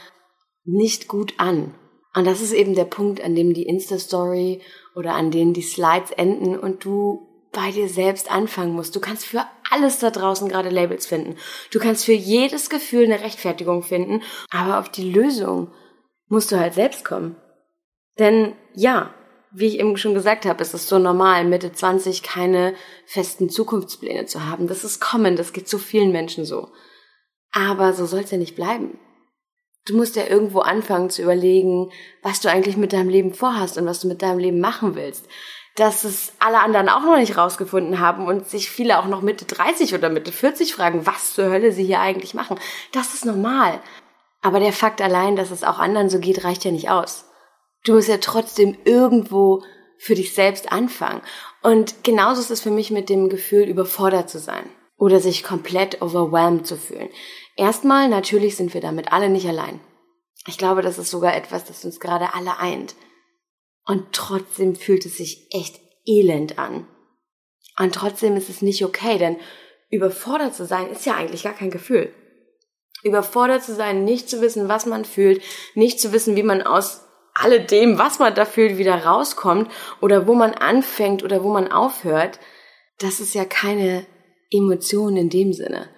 nicht 0.65 1.09
gut 1.09 1.35
an. 1.37 1.75
Und 2.15 2.27
das 2.27 2.41
ist 2.41 2.53
eben 2.53 2.75
der 2.75 2.87
Punkt, 2.87 3.23
an 3.23 3.35
dem 3.35 3.53
die 3.53 3.67
Insta-Story 3.67 4.63
oder 4.95 5.15
an 5.15 5.31
dem 5.31 5.53
die 5.53 5.63
Slides 5.63 6.11
enden 6.13 6.59
und 6.59 6.85
du 6.85 7.29
bei 7.53 7.71
dir 7.71 7.89
selbst 7.89 8.31
anfangen 8.31 8.73
musst. 8.73 8.97
Du 8.97 9.01
kannst 9.01 9.27
für 9.27 9.45
alles 9.71 9.99
da 9.99 10.11
draußen 10.11 10.49
gerade 10.49 10.71
Labels 10.71 11.07
finden. 11.07 11.37
Du 11.71 11.79
kannst 11.79 12.07
für 12.07 12.13
jedes 12.13 12.71
Gefühl 12.71 13.05
eine 13.05 13.21
Rechtfertigung 13.21 13.83
finden, 13.83 14.23
aber 14.51 14.79
auf 14.79 14.89
die 14.89 15.11
Lösung 15.11 15.71
musst 16.29 16.53
du 16.53 16.59
halt 16.59 16.75
selbst 16.75 17.05
kommen. 17.05 17.37
Denn 18.19 18.55
ja, 18.75 19.15
wie 19.53 19.67
ich 19.67 19.79
eben 19.79 19.97
schon 19.97 20.15
gesagt 20.15 20.45
habe, 20.45 20.63
ist 20.63 20.75
es 20.75 20.89
so 20.89 20.99
normal, 20.99 21.45
Mitte 21.45 21.73
20 21.73 22.23
keine 22.23 22.75
festen 23.07 23.49
Zukunftspläne 23.49 24.27
zu 24.27 24.47
haben. 24.47 24.69
Das 24.69 24.85
ist 24.85 25.01
kommen, 25.01 25.37
das 25.37 25.53
geht 25.53 25.69
so 25.69 25.79
vielen 25.79 26.13
Menschen 26.13 26.45
so. 26.45 26.69
Aber 27.53 27.95
so 27.95 28.07
soll 28.07 28.21
es 28.21 28.31
ja 28.31 28.39
nicht 28.39 28.57
bleiben. 28.57 28.99
Du 29.87 29.97
musst 29.97 30.17
ja 30.17 30.27
irgendwo 30.27 30.61
anfangen 30.61 31.11
zu 31.11 31.23
überlegen, 31.23 31.91
was 32.23 32.41
du 32.41 32.51
eigentlich 32.51 32.77
mit 32.77 32.93
deinem 32.93 33.09
Leben 33.09 33.33
vorhast 33.33 33.79
und 33.79 33.87
was 33.87 34.01
du 34.01 34.09
mit 34.09 34.21
deinem 34.21 34.41
Leben 34.41 34.61
machen 34.61 34.97
willst. 34.97 35.27
Dass 35.77 36.05
es 36.05 36.33
alle 36.39 36.59
anderen 36.59 36.89
auch 36.89 37.03
noch 37.03 37.17
nicht 37.17 37.39
rausgefunden 37.39 38.01
haben 38.01 38.27
und 38.27 38.49
sich 38.49 38.69
viele 38.69 38.99
auch 38.99 39.07
noch 39.07 39.23
Mitte 39.23 39.45
30 39.45 39.95
oder 39.95 40.09
Mitte 40.09 40.33
40 40.33 40.75
fragen, 40.75 41.07
was 41.07 41.35
zur 41.35 41.51
Hölle 41.51 41.71
sie 41.71 41.85
hier 41.85 42.01
eigentlich 42.01 42.35
machen. 42.35 42.59
Das 42.93 43.15
ist 43.15 43.25
normal. 43.25 43.81
Aber 44.47 44.61
der 44.61 44.73
Fakt 44.73 45.03
allein, 45.03 45.35
dass 45.35 45.51
es 45.51 45.65
auch 45.65 45.81
anderen 45.81 46.09
so 46.09 46.21
geht, 46.21 46.45
reicht 46.45 46.65
ja 46.65 46.71
nicht 46.71 46.89
aus. 46.89 47.25
Du 47.83 47.95
musst 47.95 48.07
ja 48.07 48.19
trotzdem 48.19 48.79
irgendwo 48.85 49.65
für 49.99 50.15
dich 50.15 50.35
selbst 50.35 50.71
anfangen. 50.71 51.21
Und 51.65 52.05
genauso 52.05 52.43
ist 52.43 52.53
es 52.53 52.61
für 52.61 52.71
mich 52.71 52.93
mit 52.93 53.09
dem 53.09 53.29
Gefühl, 53.29 53.65
überfordert 53.65 54.31
zu 54.31 54.39
sein 54.39 54.71
oder 54.97 55.19
sich 55.19 55.43
komplett 55.43 56.01
overwhelmed 56.01 56.65
zu 56.65 56.77
fühlen. 56.77 57.09
Erstmal, 57.57 58.09
natürlich 58.09 58.55
sind 58.55 58.73
wir 58.73 58.81
damit 58.81 59.13
alle 59.13 59.31
nicht 59.31 59.49
allein. 59.49 59.81
Ich 60.47 60.59
glaube, 60.59 60.81
das 60.81 60.99
ist 60.99 61.11
sogar 61.11 61.35
etwas, 61.35 61.65
das 61.65 61.85
uns 61.85 61.99
gerade 61.99 62.33
alle 62.35 62.57
eint. 62.61 62.95
Und 63.85 64.13
trotzdem 64.13 64.77
fühlt 64.77 65.07
es 65.07 65.17
sich 65.17 65.49
echt 65.51 65.81
elend 66.05 66.57
an. 66.57 66.87
Und 67.81 67.97
trotzdem 67.97 68.37
ist 68.37 68.49
es 68.49 68.63
nicht 68.63 68.85
okay, 68.85 69.19
denn 69.19 69.39
überfordert 69.91 70.55
zu 70.55 70.67
sein 70.67 70.89
ist 70.91 71.05
ja 71.05 71.17
eigentlich 71.17 71.43
gar 71.43 71.55
kein 71.55 71.73
Gefühl 71.73 72.13
überfordert 73.03 73.63
zu 73.63 73.75
sein, 73.75 74.05
nicht 74.05 74.29
zu 74.29 74.41
wissen, 74.41 74.69
was 74.69 74.87
man 74.87 75.05
fühlt, 75.05 75.43
nicht 75.75 76.01
zu 76.01 76.13
wissen, 76.13 76.37
wie 76.37 76.43
man 76.43 76.63
aus 76.63 77.03
alledem, 77.35 77.99
was 77.99 78.19
man 78.19 78.35
da 78.35 78.45
fühlt, 78.45 78.79
wieder 78.79 79.05
rauskommt 79.05 79.71
oder 80.01 80.27
wo 80.27 80.35
man 80.35 80.55
anfängt 80.55 81.23
oder 81.23 81.43
wo 81.43 81.53
man 81.53 81.71
aufhört, 81.71 82.39
das 82.99 83.21
ist 83.21 83.35
ja 83.35 83.45
keine 83.45 84.07
Emotion 84.51 85.17
in 85.17 85.29
dem 85.29 85.53
Sinne. 85.53 85.89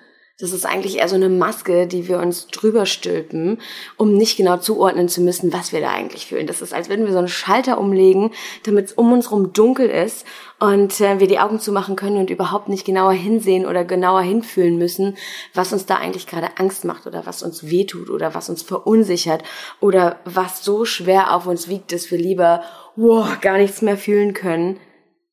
Das 0.41 0.53
ist 0.53 0.65
eigentlich 0.65 0.99
eher 0.99 1.09
so 1.09 1.17
eine 1.17 1.29
Maske, 1.29 1.89
die 1.89 2.07
wir 2.07 2.21
uns 2.21 2.47
drüber 2.47 2.87
stülpen, 2.87 3.61
um 3.97 4.15
nicht 4.15 4.37
genau 4.37 4.57
zuordnen 4.59 5.09
zu 5.09 5.21
müssen, 5.21 5.53
was 5.53 5.73
wir 5.73 5.81
da 5.81 5.91
eigentlich 5.91 6.27
fühlen. 6.27 6.47
Das 6.47 6.63
ist, 6.63 6.73
als 6.73 6.89
würden 6.89 7.07
wir 7.07 7.13
so 7.13 7.19
einen 7.19 7.27
Schalter 7.27 7.77
umlegen, 7.77 8.31
damit 8.63 8.87
es 8.87 8.93
um 8.93 9.13
uns 9.13 9.33
rum 9.33 9.53
dunkel 9.53 9.91
ist 9.91 10.25
und 10.61 11.01
äh, 11.01 11.19
wir 11.19 11.27
die 11.27 11.41
Augen 11.41 11.59
zumachen 11.59 11.97
können 11.97 12.19
und 12.19 12.31
überhaupt 12.31 12.69
nicht 12.69 12.85
genauer 12.85 13.15
hinsehen 13.15 13.67
oder 13.67 13.85
genauer 13.85 14.23
hinfühlen 14.23 14.79
müssen, 14.79 15.17
was 15.55 15.73
uns 15.73 15.87
da 15.87 15.97
eigentlich 15.97 16.29
gerade 16.29 16.57
Angst 16.59 16.85
macht 16.85 17.09
oder 17.09 17.27
was 17.27 17.43
uns 17.43 17.69
wehtut 17.69 18.09
oder 18.09 18.33
was 18.33 18.49
uns 18.49 18.63
verunsichert 18.63 19.43
oder 19.81 20.21
was 20.25 20.63
so 20.63 20.85
schwer 20.85 21.35
auf 21.35 21.49
uns 21.49 21.67
wiegt, 21.67 21.91
dass 21.91 22.13
wir 22.13 22.19
lieber 22.19 22.63
wow, 22.95 23.41
gar 23.41 23.59
nichts 23.59 23.83
mehr 23.83 23.97
fühlen 23.97 24.35
können, 24.35 24.79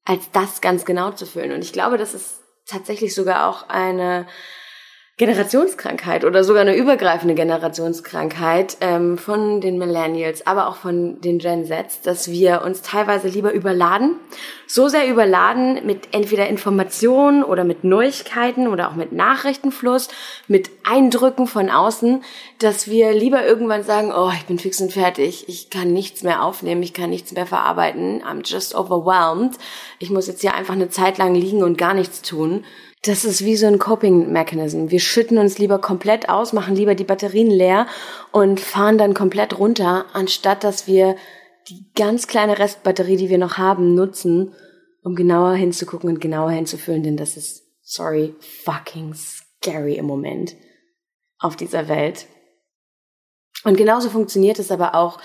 als 0.04 0.32
das 0.32 0.62
ganz 0.62 0.84
genau 0.84 1.12
zu 1.12 1.28
fühlen. 1.28 1.52
Und 1.52 1.64
ich 1.64 1.74
glaube, 1.74 2.00
das 2.00 2.16
ist 2.16 2.40
tatsächlich 2.66 3.14
sogar 3.14 3.48
auch 3.48 3.70
eine 3.70 4.26
Generationskrankheit 5.18 6.26
oder 6.26 6.44
sogar 6.44 6.64
eine 6.64 6.76
übergreifende 6.76 7.36
Generationskrankheit 7.36 8.76
ähm, 8.82 9.18
von 9.18 9.62
den 9.62 9.78
Millennials, 9.78 10.46
aber 10.46 10.68
auch 10.68 10.76
von 10.76 11.22
den 11.22 11.40
Gen 11.40 11.64
Zs, 11.64 12.02
dass 12.04 12.30
wir 12.30 12.64
uns 12.64 12.82
teilweise 12.82 13.30
lieber 13.30 13.54
überladen, 13.54 14.18
so 14.68 14.90
sehr 14.90 15.08
überladen 15.08 15.86
mit 15.86 16.14
entweder 16.14 16.50
Informationen 16.50 17.46
oder 17.46 17.64
mit 17.64 17.86
Neuigkeiten 17.86 18.68
oder 18.68 18.90
auch 18.90 18.96
mit 18.96 19.14
Nachrichtenfluss, 19.14 20.10
mit 20.50 20.70
Eindrücken 20.84 21.48
von 21.48 21.70
außen, 21.70 22.22
dass 22.60 22.90
wir 22.90 23.14
lieber 23.14 23.46
irgendwann 23.46 23.84
sagen, 23.84 24.12
oh, 24.14 24.32
ich 24.36 24.46
bin 24.48 24.60
fix 24.60 24.82
und 24.82 24.92
fertig, 24.92 25.48
ich 25.48 25.70
kann 25.70 25.94
nichts 25.94 26.24
mehr 26.24 26.44
aufnehmen, 26.44 26.84
ich 26.84 26.94
kann 26.94 27.10
nichts 27.10 27.32
mehr 27.32 27.46
verarbeiten, 27.46 28.22
I'm 28.22 28.46
just 28.46 28.76
overwhelmed, 28.76 29.56
ich 29.98 30.10
muss 30.10 30.28
jetzt 30.28 30.42
hier 30.42 30.56
einfach 30.56 30.74
eine 30.74 30.90
Zeit 30.90 31.18
lang 31.18 31.36
liegen 31.36 31.64
und 31.64 31.78
gar 31.78 31.94
nichts 31.94 32.22
tun 32.22 32.66
das 33.08 33.26
ist 33.26 33.44
wie 33.46 33.56
so 33.56 33.68
ein 33.68 33.80
Coping 33.80 34.32
Mechanism. 34.32 34.90
Wir 34.90 35.00
schütten 35.00 35.38
uns 35.38 35.58
lieber 35.58 35.80
komplett 35.80 36.30
aus, 36.30 36.54
machen 36.54 36.76
lieber 36.76 36.96
die 36.96 37.04
Batterien 37.04 37.50
leer 37.50 37.88
und 38.32 38.60
fahren 38.60 38.98
dann 38.98 39.14
komplett 39.14 39.58
runter, 39.60 40.06
anstatt 40.14 40.64
dass 40.64 40.88
wir 40.88 41.16
die 41.70 41.86
ganz 41.96 42.28
kleine 42.28 42.60
Restbatterie, 42.60 43.18
die 43.18 43.30
wir 43.30 43.38
noch 43.38 43.58
haben, 43.58 43.96
nutzen, 43.96 44.54
um 45.04 45.16
genauer 45.16 45.54
hinzugucken 45.54 46.10
und 46.10 46.20
genauer 46.20 46.52
hinzufühlen, 46.52 47.04
denn 47.04 47.18
das 47.18 47.38
ist, 47.38 47.64
sorry, 47.82 48.36
fucking 48.64 49.14
scary 49.14 49.96
im 49.96 50.06
Moment 50.06 50.56
auf 51.40 51.56
dieser 51.56 51.88
Welt. 51.88 52.28
Und 53.64 53.78
genauso 53.78 54.10
funktioniert 54.10 54.60
es 54.60 54.72
aber 54.72 54.96
auch 54.96 55.20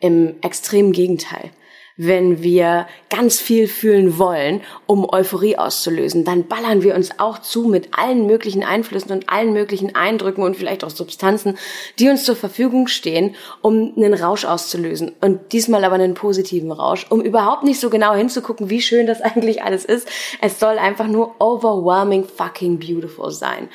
im 0.00 0.40
extremen 0.42 0.92
Gegenteil 0.92 1.50
wenn 1.96 2.42
wir 2.42 2.86
ganz 3.08 3.40
viel 3.40 3.68
fühlen 3.68 4.18
wollen, 4.18 4.60
um 4.86 5.08
Euphorie 5.10 5.56
auszulösen, 5.56 6.24
dann 6.24 6.46
ballern 6.46 6.82
wir 6.82 6.94
uns 6.94 7.18
auch 7.18 7.38
zu 7.38 7.64
mit 7.64 7.96
allen 7.96 8.26
möglichen 8.26 8.62
Einflüssen 8.62 9.12
und 9.12 9.28
allen 9.28 9.52
möglichen 9.52 9.94
Eindrücken 9.94 10.42
und 10.42 10.56
vielleicht 10.56 10.84
auch 10.84 10.90
Substanzen, 10.90 11.56
die 11.98 12.08
uns 12.08 12.24
zur 12.24 12.36
Verfügung 12.36 12.86
stehen, 12.86 13.34
um 13.62 13.94
einen 13.96 14.14
Rausch 14.14 14.44
auszulösen. 14.44 15.12
Und 15.20 15.52
diesmal 15.52 15.84
aber 15.84 15.94
einen 15.94 16.14
positiven 16.14 16.70
Rausch, 16.70 17.06
um 17.08 17.20
überhaupt 17.20 17.64
nicht 17.64 17.80
so 17.80 17.88
genau 17.88 18.14
hinzugucken, 18.14 18.68
wie 18.68 18.82
schön 18.82 19.06
das 19.06 19.20
eigentlich 19.22 19.62
alles 19.62 19.84
ist. 19.84 20.08
Es 20.40 20.60
soll 20.60 20.78
einfach 20.78 21.06
nur 21.06 21.34
overwhelming 21.40 22.24
fucking 22.24 22.78
beautiful 22.78 23.30
sein. 23.30 23.68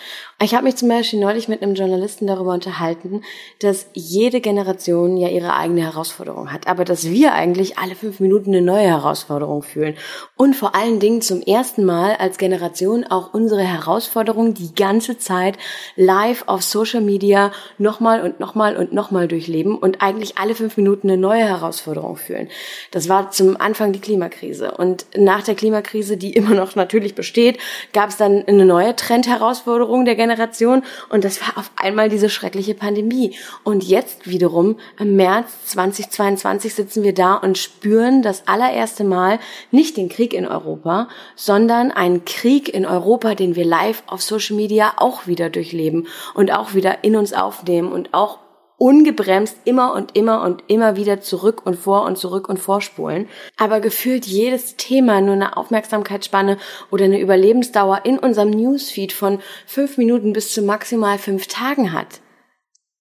Ich 0.43 0.55
habe 0.55 0.63
mich 0.63 0.75
zum 0.75 0.89
Beispiel 0.89 1.19
neulich 1.19 1.47
mit 1.47 1.61
einem 1.61 1.75
Journalisten 1.75 2.25
darüber 2.25 2.53
unterhalten, 2.53 3.21
dass 3.59 3.85
jede 3.93 4.41
Generation 4.41 5.15
ja 5.17 5.27
ihre 5.27 5.55
eigene 5.55 5.81
Herausforderung 5.81 6.51
hat, 6.51 6.65
aber 6.65 6.83
dass 6.83 7.09
wir 7.09 7.33
eigentlich 7.33 7.77
alle 7.77 7.93
fünf 7.93 8.10
Minuten 8.19 8.49
eine 8.49 8.61
neue 8.61 8.87
Herausforderung 8.87 9.63
fühlen 9.63 9.95
und 10.35 10.55
vor 10.55 10.75
allen 10.75 10.99
Dingen 10.99 11.21
zum 11.21 11.41
ersten 11.41 11.85
Mal 11.85 12.15
als 12.15 12.37
Generation 12.37 13.05
auch 13.05 13.33
unsere 13.33 13.61
Herausforderung 13.61 14.53
die 14.53 14.73
ganze 14.75 15.17
Zeit 15.17 15.57
live 15.95 16.43
auf 16.47 16.63
Social 16.63 17.01
Media 17.01 17.51
nochmal 17.77 18.21
und 18.21 18.39
nochmal 18.39 18.75
und 18.75 18.91
nochmal 18.93 19.27
durchleben 19.27 19.77
und 19.77 20.01
eigentlich 20.01 20.37
alle 20.37 20.55
fünf 20.55 20.77
Minuten 20.77 21.09
eine 21.09 21.21
neue 21.21 21.43
Herausforderung 21.43 22.17
fühlen. 22.17 22.49
Das 22.91 23.07
war 23.07 23.31
zum 23.31 23.59
Anfang 23.59 23.93
die 23.93 24.01
Klimakrise 24.01 24.71
und 24.71 25.05
nach 25.15 25.43
der 25.43 25.55
Klimakrise, 25.55 26.17
die 26.17 26.33
immer 26.33 26.55
noch 26.55 26.75
natürlich 26.75 27.15
besteht, 27.15 27.59
gab 27.93 28.09
es 28.09 28.17
dann 28.17 28.43
eine 28.45 28.65
neue 28.65 28.95
Trendherausforderung 28.95 30.05
der 30.05 30.15
Generation 30.15 30.83
und 31.09 31.23
das 31.23 31.41
war 31.41 31.57
auf 31.57 31.71
einmal 31.75 32.09
diese 32.09 32.29
schreckliche 32.29 32.73
Pandemie. 32.73 33.35
Und 33.63 33.83
jetzt 33.83 34.27
wiederum 34.27 34.77
im 34.99 35.15
März 35.15 35.65
2022 35.65 36.73
sitzen 36.73 37.03
wir 37.03 37.13
da 37.13 37.35
und 37.35 37.57
spüren 37.57 38.00
das 38.21 38.47
allererste 38.47 39.03
Mal 39.03 39.39
nicht 39.71 39.97
den 39.97 40.09
Krieg 40.09 40.33
in 40.33 40.47
Europa, 40.47 41.07
sondern 41.35 41.91
einen 41.91 42.25
Krieg 42.25 42.67
in 42.69 42.85
Europa, 42.85 43.35
den 43.35 43.55
wir 43.55 43.65
live 43.65 44.03
auf 44.07 44.21
Social 44.21 44.55
Media 44.55 44.93
auch 44.97 45.27
wieder 45.27 45.49
durchleben 45.49 46.07
und 46.33 46.51
auch 46.51 46.73
wieder 46.73 47.03
in 47.03 47.15
uns 47.15 47.33
aufnehmen 47.33 47.91
und 47.91 48.13
auch 48.13 48.39
ungebremst 48.81 49.57
immer 49.65 49.93
und 49.93 50.17
immer 50.17 50.41
und 50.41 50.63
immer 50.65 50.95
wieder 50.95 51.21
zurück 51.21 51.61
und 51.65 51.75
vor 51.75 52.03
und 52.03 52.17
zurück 52.17 52.49
und 52.49 52.57
vorspulen. 52.57 53.29
Aber 53.55 53.79
gefühlt 53.79 54.25
jedes 54.25 54.75
Thema 54.75 55.21
nur 55.21 55.35
eine 55.35 55.55
Aufmerksamkeitsspanne 55.55 56.57
oder 56.89 57.05
eine 57.05 57.19
Überlebensdauer 57.19 58.01
in 58.05 58.17
unserem 58.17 58.49
Newsfeed 58.49 59.13
von 59.13 59.39
fünf 59.67 59.99
Minuten 59.99 60.33
bis 60.33 60.51
zu 60.51 60.63
maximal 60.63 61.19
fünf 61.19 61.45
Tagen 61.45 61.93
hat. 61.93 62.21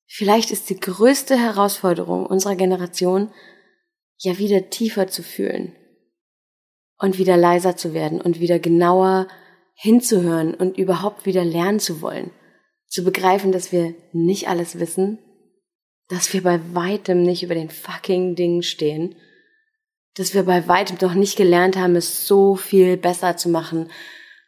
Vielleicht 0.06 0.50
ist 0.50 0.68
die 0.68 0.78
größte 0.78 1.36
Herausforderung 1.36 2.26
unserer 2.26 2.56
Generation, 2.56 3.30
ja 4.20 4.38
wieder 4.38 4.70
tiefer 4.70 5.08
zu 5.08 5.22
fühlen 5.22 5.74
und 6.98 7.18
wieder 7.18 7.36
leiser 7.36 7.76
zu 7.76 7.94
werden 7.94 8.20
und 8.20 8.40
wieder 8.40 8.58
genauer 8.58 9.28
hinzuhören 9.74 10.54
und 10.54 10.76
überhaupt 10.76 11.24
wieder 11.24 11.44
lernen 11.44 11.80
zu 11.80 12.02
wollen. 12.02 12.30
Zu 12.86 13.02
begreifen, 13.02 13.50
dass 13.52 13.72
wir 13.72 13.94
nicht 14.12 14.48
alles 14.48 14.78
wissen, 14.78 15.18
dass 16.08 16.32
wir 16.32 16.42
bei 16.42 16.60
weitem 16.74 17.22
nicht 17.22 17.42
über 17.42 17.54
den 17.54 17.70
fucking 17.70 18.34
Ding 18.34 18.62
stehen, 18.62 19.14
dass 20.14 20.34
wir 20.34 20.42
bei 20.42 20.68
weitem 20.68 20.98
doch 20.98 21.14
nicht 21.14 21.36
gelernt 21.36 21.76
haben, 21.76 21.96
es 21.96 22.26
so 22.26 22.56
viel 22.56 22.96
besser 22.96 23.36
zu 23.36 23.48
machen 23.48 23.90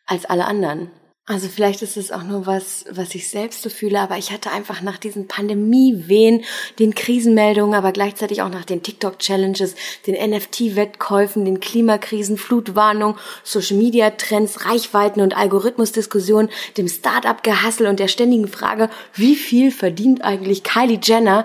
als 0.05 0.25
alle 0.25 0.45
anderen. 0.45 0.91
Also 1.25 1.47
vielleicht 1.47 1.83
ist 1.83 1.97
es 1.97 2.11
auch 2.11 2.25
nur 2.25 2.47
was, 2.47 2.85
was 2.91 3.15
ich 3.15 3.29
selbst 3.29 3.63
so 3.63 3.71
fühle, 3.71 4.01
aber 4.01 4.19
ich 4.19 4.33
hatte 4.33 4.51
einfach 4.51 4.83
nach 4.83 4.99
diesen 4.99 5.29
Pandemie-Wehen, 5.29 6.43
den 6.81 6.97
Krisenmeldungen, 6.97 7.77
aber 7.77 7.93
gleichzeitig 7.93 8.43
auch 8.43 8.49
nach 8.49 8.65
den 8.65 8.83
TikTok-Challenges, 8.83 9.77
den 10.09 10.17
NFT-Wettkäufen, 10.31 11.45
den 11.45 11.61
Klimakrisen, 11.61 12.39
Flutwarnung, 12.39 13.19
Social-Media-Trends, 13.45 14.67
Reichweiten 14.67 15.21
und 15.21 15.37
Algorithmusdiskussionen, 15.37 16.51
dem 16.77 16.89
Start-up-Gehassel 16.89 17.87
und 17.87 18.01
der 18.01 18.09
ständigen 18.09 18.49
Frage, 18.49 18.91
wie 19.15 19.37
viel 19.37 19.71
verdient 19.71 20.23
eigentlich 20.25 20.65
Kylie 20.65 20.99
Jenner, 21.01 21.45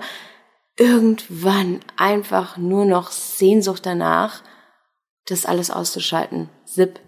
irgendwann 0.76 1.78
einfach 1.96 2.56
nur 2.56 2.84
noch 2.84 3.12
Sehnsucht 3.12 3.86
danach, 3.86 4.42
das 5.26 5.46
alles 5.46 5.70
auszuschalten. 5.70 6.48
Zip, 6.64 6.98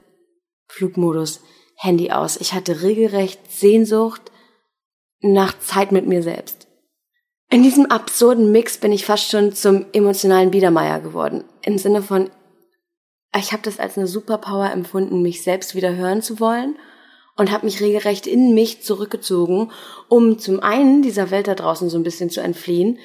Flugmodus 0.68 1.40
Handy 1.82 2.10
aus. 2.10 2.36
Ich 2.36 2.52
hatte 2.52 2.82
regelrecht 2.82 3.50
Sehnsucht 3.50 4.30
nach 5.20 5.58
Zeit 5.58 5.92
mit 5.92 6.06
mir 6.06 6.22
selbst. 6.22 6.68
In 7.48 7.62
diesem 7.62 7.86
absurden 7.86 8.52
Mix 8.52 8.76
bin 8.78 8.92
ich 8.92 9.06
fast 9.06 9.30
schon 9.30 9.54
zum 9.54 9.86
emotionalen 9.92 10.50
Biedermeier 10.50 11.00
geworden. 11.00 11.44
Im 11.62 11.78
Sinne 11.78 12.02
von, 12.02 12.30
ich 13.36 13.52
habe 13.52 13.62
das 13.62 13.80
als 13.80 13.96
eine 13.96 14.06
Superpower 14.06 14.70
empfunden, 14.70 15.22
mich 15.22 15.42
selbst 15.42 15.74
wieder 15.74 15.96
hören 15.96 16.20
zu 16.20 16.38
wollen 16.38 16.76
und 17.36 17.50
habe 17.50 17.64
mich 17.64 17.80
regelrecht 17.80 18.26
in 18.26 18.54
mich 18.54 18.82
zurückgezogen, 18.82 19.72
um 20.08 20.38
zum 20.38 20.60
einen 20.60 21.00
dieser 21.00 21.30
Welt 21.30 21.48
da 21.48 21.54
draußen 21.54 21.88
so 21.88 21.96
ein 21.96 22.02
bisschen 22.04 22.28
zu 22.28 22.42
entfliehen, 22.42 22.98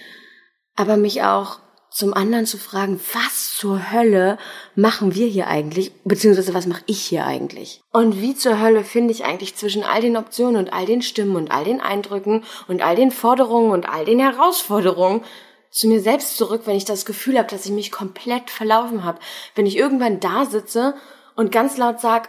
aber 0.76 0.98
mich 0.98 1.24
auch 1.24 1.60
zum 1.96 2.14
anderen 2.14 2.46
zu 2.46 2.58
fragen, 2.58 3.00
was 3.14 3.56
zur 3.56 3.94
Hölle 3.94 4.38
machen 4.76 5.16
wir 5.16 5.28
hier 5.28 5.48
eigentlich, 5.48 5.94
beziehungsweise 6.04 6.54
was 6.54 6.68
mache 6.68 6.84
ich 6.88 7.02
hier 7.02 7.26
eigentlich? 7.26 7.82
Und 7.94 8.20
wie 8.20 8.36
zur 8.36 8.60
Hölle 8.60 8.84
finde 8.84 9.14
ich 9.14 9.24
eigentlich 9.24 9.56
zwischen 9.56 9.86
all 9.86 10.02
den 10.02 10.18
Optionen 10.18 10.58
und 10.58 10.74
all 10.74 10.86
den 10.86 11.02
Stimmen 11.02 11.38
und 11.38 11.52
all 11.52 11.64
den 11.64 11.80
Eindrücken 11.80 12.44
und 12.68 12.82
all 12.82 12.98
den 12.98 13.12
Forderungen 13.12 13.72
und 13.72 13.88
all 13.88 14.04
den 14.04 14.20
Herausforderungen 14.20 15.24
zu 15.70 15.88
mir 15.88 16.02
selbst 16.02 16.36
zurück, 16.36 16.64
wenn 16.66 16.76
ich 16.76 16.84
das 16.84 17.06
Gefühl 17.06 17.38
habe, 17.38 17.48
dass 17.48 17.66
ich 17.66 17.72
mich 17.72 17.94
komplett 17.94 18.50
verlaufen 18.50 19.06
habe. 19.06 19.20
Wenn 19.56 19.66
ich 19.66 19.78
irgendwann 19.78 20.20
da 20.20 20.46
sitze 20.46 20.96
und 21.38 21.54
ganz 21.54 21.78
laut 21.78 22.02
sag, 22.02 22.28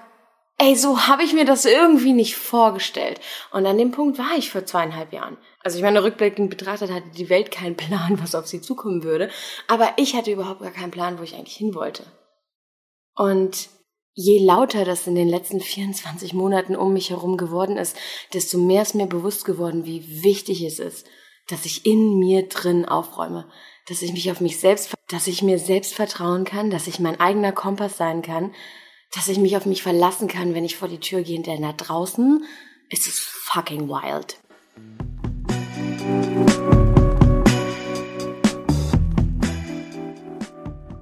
ey, 0.58 0.76
so 0.76 1.08
habe 1.08 1.24
ich 1.24 1.32
mir 1.32 1.44
das 1.44 1.64
irgendwie 1.64 2.12
nicht 2.12 2.36
vorgestellt. 2.36 3.20
Und 3.50 3.66
an 3.66 3.78
dem 3.78 3.90
Punkt 3.90 4.16
war 4.16 4.36
ich 4.36 4.50
vor 4.52 4.64
zweieinhalb 4.64 5.12
Jahren. 5.12 5.36
Also 5.66 5.78
ich 5.78 5.82
meine, 5.82 6.04
rückblickend 6.04 6.48
betrachtet 6.48 6.92
hatte 6.92 7.08
die 7.16 7.28
Welt 7.28 7.50
keinen 7.50 7.74
Plan, 7.76 8.20
was 8.22 8.36
auf 8.36 8.46
sie 8.46 8.60
zukommen 8.60 9.02
würde. 9.02 9.30
Aber 9.66 9.88
ich 9.96 10.14
hatte 10.14 10.30
überhaupt 10.30 10.60
gar 10.60 10.70
keinen 10.70 10.92
Plan, 10.92 11.18
wo 11.18 11.24
ich 11.24 11.34
eigentlich 11.34 11.56
hin 11.56 11.74
wollte. 11.74 12.04
Und 13.16 13.68
je 14.14 14.38
lauter 14.38 14.84
das 14.84 15.08
in 15.08 15.16
den 15.16 15.28
letzten 15.28 15.60
24 15.60 16.34
Monaten 16.34 16.76
um 16.76 16.92
mich 16.92 17.10
herum 17.10 17.36
geworden 17.36 17.78
ist, 17.78 17.96
desto 18.32 18.58
mehr 18.58 18.82
ist 18.82 18.94
mir 18.94 19.08
bewusst 19.08 19.44
geworden, 19.44 19.86
wie 19.86 20.22
wichtig 20.22 20.62
es 20.62 20.78
ist, 20.78 21.08
dass 21.48 21.66
ich 21.66 21.84
in 21.84 22.16
mir 22.16 22.48
drin 22.48 22.84
aufräume, 22.84 23.50
dass 23.88 24.02
ich 24.02 24.12
mich 24.12 24.30
auf 24.30 24.40
mich 24.40 24.60
selbst, 24.60 24.94
dass 25.08 25.26
ich 25.26 25.42
mir 25.42 25.58
selbst 25.58 25.94
vertrauen 25.94 26.44
kann, 26.44 26.70
dass 26.70 26.86
ich 26.86 27.00
mein 27.00 27.18
eigener 27.18 27.50
Kompass 27.50 27.96
sein 27.96 28.22
kann, 28.22 28.54
dass 29.16 29.26
ich 29.26 29.38
mich 29.38 29.56
auf 29.56 29.66
mich 29.66 29.82
verlassen 29.82 30.28
kann, 30.28 30.54
wenn 30.54 30.64
ich 30.64 30.76
vor 30.76 30.86
die 30.86 31.00
Tür 31.00 31.22
gehe, 31.22 31.42
denn 31.42 31.62
da 31.62 31.72
draußen 31.72 32.44
ist 32.88 33.08
es 33.08 33.18
fucking 33.18 33.88
wild. 33.88 34.38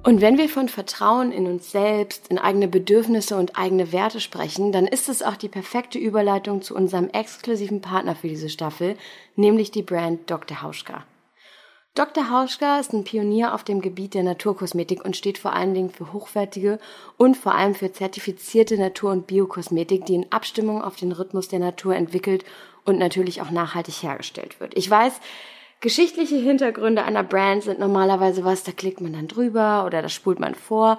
Und 0.05 0.21
wenn 0.21 0.37
wir 0.37 0.49
von 0.49 0.69
Vertrauen 0.69 1.31
in 1.31 1.47
uns 1.47 1.71
selbst, 1.71 2.27
in 2.27 2.37
eigene 2.37 2.67
Bedürfnisse 2.67 3.37
und 3.37 3.57
eigene 3.57 3.91
Werte 3.91 4.19
sprechen, 4.19 4.71
dann 4.71 4.85
ist 4.85 5.09
es 5.09 5.23
auch 5.23 5.35
die 5.35 5.49
perfekte 5.49 5.97
Überleitung 5.97 6.61
zu 6.61 6.75
unserem 6.75 7.09
exklusiven 7.09 7.81
Partner 7.81 8.15
für 8.15 8.27
diese 8.27 8.49
Staffel, 8.49 8.97
nämlich 9.35 9.71
die 9.71 9.81
Brand 9.81 10.29
Dr. 10.29 10.61
Hauschka. 10.61 11.03
Dr. 11.95 12.29
Hauschka 12.29 12.79
ist 12.79 12.93
ein 12.93 13.03
Pionier 13.03 13.55
auf 13.55 13.63
dem 13.63 13.81
Gebiet 13.81 14.13
der 14.13 14.21
Naturkosmetik 14.21 15.03
und 15.03 15.17
steht 15.17 15.39
vor 15.39 15.53
allen 15.53 15.73
Dingen 15.73 15.89
für 15.89 16.13
hochwertige 16.13 16.77
und 17.17 17.35
vor 17.35 17.55
allem 17.55 17.73
für 17.73 17.91
zertifizierte 17.91 18.77
Natur- 18.77 19.11
und 19.11 19.25
Biokosmetik, 19.25 20.05
die 20.05 20.13
in 20.13 20.31
Abstimmung 20.31 20.83
auf 20.83 20.97
den 20.97 21.13
Rhythmus 21.13 21.47
der 21.47 21.59
Natur 21.59 21.95
entwickelt 21.95 22.45
und 22.83 22.99
natürlich 22.99 23.41
auch 23.41 23.49
nachhaltig 23.49 24.03
hergestellt 24.03 24.59
wird. 24.59 24.77
Ich 24.77 24.87
weiß, 24.87 25.19
geschichtliche 25.81 26.37
Hintergründe 26.37 27.03
einer 27.03 27.23
Brand 27.23 27.63
sind 27.63 27.79
normalerweise 27.79 28.43
was, 28.43 28.63
da 28.63 28.71
klickt 28.71 29.01
man 29.01 29.13
dann 29.13 29.27
drüber 29.27 29.85
oder 29.85 30.01
das 30.01 30.13
spult 30.13 30.39
man 30.39 30.55
vor. 30.55 30.97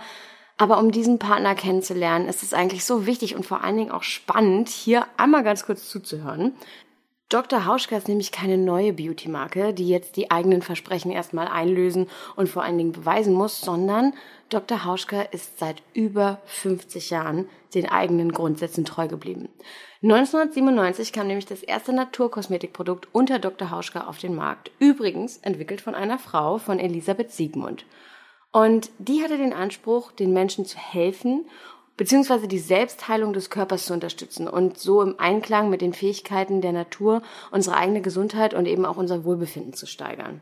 Aber 0.59 0.79
um 0.79 0.91
diesen 0.91 1.19
Partner 1.19 1.55
kennenzulernen, 1.55 2.29
ist 2.29 2.43
es 2.43 2.55
eigentlich 2.55 2.85
so 2.85 3.05
wichtig 3.05 3.37
und 3.37 3.45
vor 3.45 3.63
allen 3.63 3.77
Dingen 3.77 3.91
auch 3.91 4.03
spannend, 4.03 4.69
hier 4.69 5.07
einmal 5.19 5.45
ganz 5.45 5.67
kurz 5.67 5.89
zuzuhören. 5.89 6.55
Dr. 7.29 7.67
Hauschka 7.67 7.97
ist 7.97 8.07
nämlich 8.07 8.31
keine 8.31 8.57
neue 8.57 8.93
Beauty-Marke, 8.93 9.75
die 9.75 9.89
jetzt 9.89 10.17
die 10.17 10.31
eigenen 10.31 10.63
Versprechen 10.63 11.11
erstmal 11.11 11.49
einlösen 11.49 12.09
und 12.37 12.49
vor 12.49 12.63
allen 12.63 12.79
Dingen 12.79 12.93
beweisen 12.93 13.35
muss, 13.35 13.61
sondern 13.61 14.15
Dr. 14.49 14.85
Hauschka 14.85 15.23
ist 15.23 15.59
seit 15.59 15.83
über 15.93 16.41
50 16.45 17.11
Jahren 17.11 17.49
den 17.75 17.89
eigenen 17.89 18.31
Grundsätzen 18.31 18.85
treu 18.85 19.09
geblieben. 19.09 19.49
1997 20.05 21.13
kam 21.13 21.27
nämlich 21.27 21.47
das 21.47 21.65
erste 21.65 21.93
Naturkosmetikprodukt 21.93 23.09
unter 23.11 23.41
Dr. 23.41 23.73
Hauschka 23.73 24.07
auf 24.07 24.19
den 24.19 24.37
Markt. 24.37 24.71
Übrigens 24.79 25.39
entwickelt 25.39 25.81
von 25.81 25.97
einer 25.97 26.21
Frau, 26.21 26.59
von 26.59 26.79
Elisabeth 26.79 27.33
Siegmund. 27.33 27.87
Und 28.53 28.91
die 28.99 29.23
hatte 29.23 29.37
den 29.37 29.53
Anspruch, 29.53 30.13
den 30.13 30.33
Menschen 30.33 30.65
zu 30.65 30.79
helfen, 30.79 31.45
beziehungsweise 31.97 32.49
die 32.49 32.59
Selbstheilung 32.59 33.33
des 33.33 33.51
Körpers 33.51 33.87
zu 33.87 33.95
unterstützen 33.95 34.49
und 34.49 34.79
so 34.79 35.03
im 35.03 35.19
Einklang 35.19 35.71
mit 35.71 35.81
den 35.81 35.93
Fähigkeiten 35.93 36.61
der 36.61 36.73
Natur 36.73 37.23
unsere 37.51 37.77
eigene 37.77 38.03
Gesundheit 38.03 38.55
und 38.55 38.67
eben 38.67 38.85
auch 38.85 38.97
unser 38.97 39.25
Wohlbefinden 39.25 39.73
zu 39.73 39.87
steigern. 39.87 40.41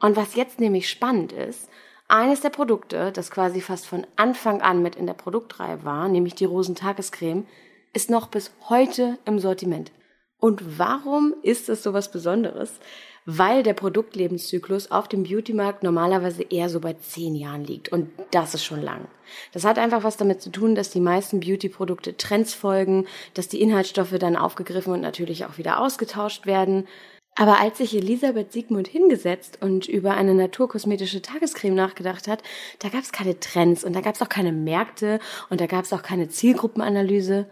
Und 0.00 0.16
was 0.16 0.34
jetzt 0.34 0.60
nämlich 0.60 0.88
spannend 0.88 1.32
ist, 1.32 1.68
eines 2.08 2.40
der 2.40 2.50
Produkte, 2.50 3.10
das 3.12 3.30
quasi 3.30 3.60
fast 3.60 3.86
von 3.86 4.06
Anfang 4.16 4.62
an 4.62 4.82
mit 4.82 4.94
in 4.94 5.06
der 5.06 5.14
Produktreihe 5.14 5.84
war, 5.84 6.08
nämlich 6.08 6.34
die 6.34 6.44
Rosentagescreme, 6.44 7.46
ist 7.92 8.10
noch 8.10 8.28
bis 8.28 8.52
heute 8.68 9.18
im 9.24 9.38
Sortiment. 9.38 9.90
Und 10.38 10.78
warum 10.78 11.34
ist 11.42 11.68
es 11.68 11.82
so 11.82 11.94
was 11.94 12.10
Besonderes? 12.10 12.78
Weil 13.26 13.64
der 13.64 13.74
Produktlebenszyklus 13.74 14.92
auf 14.92 15.08
dem 15.08 15.24
Beautymarkt 15.24 15.82
normalerweise 15.82 16.44
eher 16.44 16.68
so 16.68 16.80
bei 16.80 16.94
zehn 16.94 17.34
Jahren 17.34 17.64
liegt. 17.64 17.90
Und 17.90 18.08
das 18.30 18.54
ist 18.54 18.64
schon 18.64 18.80
lang. 18.80 19.08
Das 19.52 19.64
hat 19.64 19.78
einfach 19.78 20.04
was 20.04 20.16
damit 20.16 20.40
zu 20.40 20.50
tun, 20.50 20.76
dass 20.76 20.90
die 20.90 21.00
meisten 21.00 21.40
Beauty-Produkte 21.40 22.16
Trends 22.16 22.54
folgen, 22.54 23.06
dass 23.34 23.48
die 23.48 23.60
Inhaltsstoffe 23.60 24.16
dann 24.18 24.36
aufgegriffen 24.36 24.92
und 24.92 25.00
natürlich 25.00 25.44
auch 25.44 25.58
wieder 25.58 25.80
ausgetauscht 25.80 26.46
werden. 26.46 26.86
Aber 27.34 27.60
als 27.60 27.78
sich 27.78 27.94
Elisabeth 27.94 28.52
Siegmund 28.52 28.88
hingesetzt 28.88 29.58
und 29.60 29.88
über 29.88 30.14
eine 30.14 30.32
naturkosmetische 30.32 31.20
Tagescreme 31.20 31.74
nachgedacht 31.74 32.28
hat, 32.28 32.42
da 32.78 32.88
gab 32.88 33.02
es 33.02 33.12
keine 33.12 33.38
Trends 33.40 33.84
und 33.84 33.94
da 33.94 34.00
gab 34.00 34.14
es 34.14 34.22
auch 34.22 34.28
keine 34.30 34.52
Märkte 34.52 35.18
und 35.50 35.60
da 35.60 35.66
gab 35.66 35.84
es 35.84 35.92
auch 35.92 36.02
keine 36.02 36.28
Zielgruppenanalyse. 36.28 37.50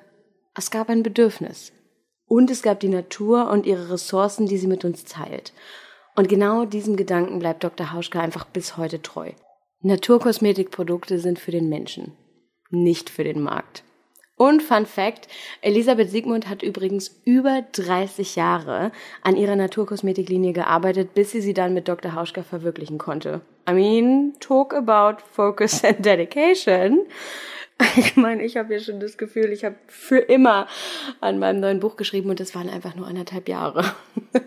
Es 0.55 0.71
gab 0.71 0.89
ein 0.89 1.03
Bedürfnis. 1.03 1.73
Und 2.35 2.51
es 2.51 2.63
gab 2.63 2.81
die 2.81 2.89
Natur 2.89 3.49
und 3.49 3.65
ihre 3.65 3.93
Ressourcen, 3.93 4.47
die 4.49 4.59
sie 4.59 4.67
mit 4.67 4.85
uns 4.85 5.05
teilt. 5.05 5.53
Und 6.17 6.29
genau 6.29 6.65
diesem 6.65 6.97
Gedanken 6.97 7.39
bleibt 7.39 7.63
Dr. 7.63 7.93
Hauschka 7.93 8.19
einfach 8.19 8.45
bis 8.45 8.77
heute 8.77 9.01
treu. 9.01 9.31
Naturkosmetikprodukte 9.83 11.21
sind 11.21 11.39
für 11.39 11.53
den 11.53 11.69
Menschen, 11.69 12.11
nicht 12.71 13.09
für 13.09 13.23
den 13.23 13.41
Markt. 13.41 13.85
Und 14.37 14.65
Fun 14.65 14.85
Fact, 14.85 15.29
Elisabeth 15.61 16.11
Siegmund 16.11 16.49
hat 16.49 16.65
übrigens 16.65 17.21
über 17.25 17.63
30 17.71 18.35
Jahre 18.35 18.91
an 19.23 19.37
ihrer 19.37 19.55
Naturkosmetiklinie 19.55 20.53
gearbeitet, 20.53 21.15
bis 21.15 21.31
sie 21.31 21.41
sie 21.41 21.55
dann 21.55 21.73
mit 21.73 21.87
Dr. 21.87 22.17
Hauschka 22.17 22.43
verwirklichen 22.43 22.99
konnte. 22.99 23.43
I 23.71 23.75
mean, 23.75 24.35
talk 24.41 24.75
about 24.75 25.23
focus 25.23 25.85
and 25.85 26.05
dedication. 26.05 27.07
Ich 27.97 28.17
meine, 28.17 28.45
ich 28.45 28.57
habe 28.57 28.75
ja 28.75 28.81
schon 28.81 29.01
das 29.01 29.19
Gefühl, 29.19 29.53
ich 29.53 29.65
habe 29.65 29.77
für 29.87 30.19
immer 30.19 30.67
an 31.21 31.39
meinem 31.39 31.61
neuen 31.61 31.81
Buch 31.81 31.97
geschrieben 31.97 32.31
und 32.31 32.41
das 32.41 32.55
waren 32.55 32.69
einfach 32.69 32.95
nur 32.95 33.07
anderthalb 33.07 33.49
Jahre. 33.49 33.95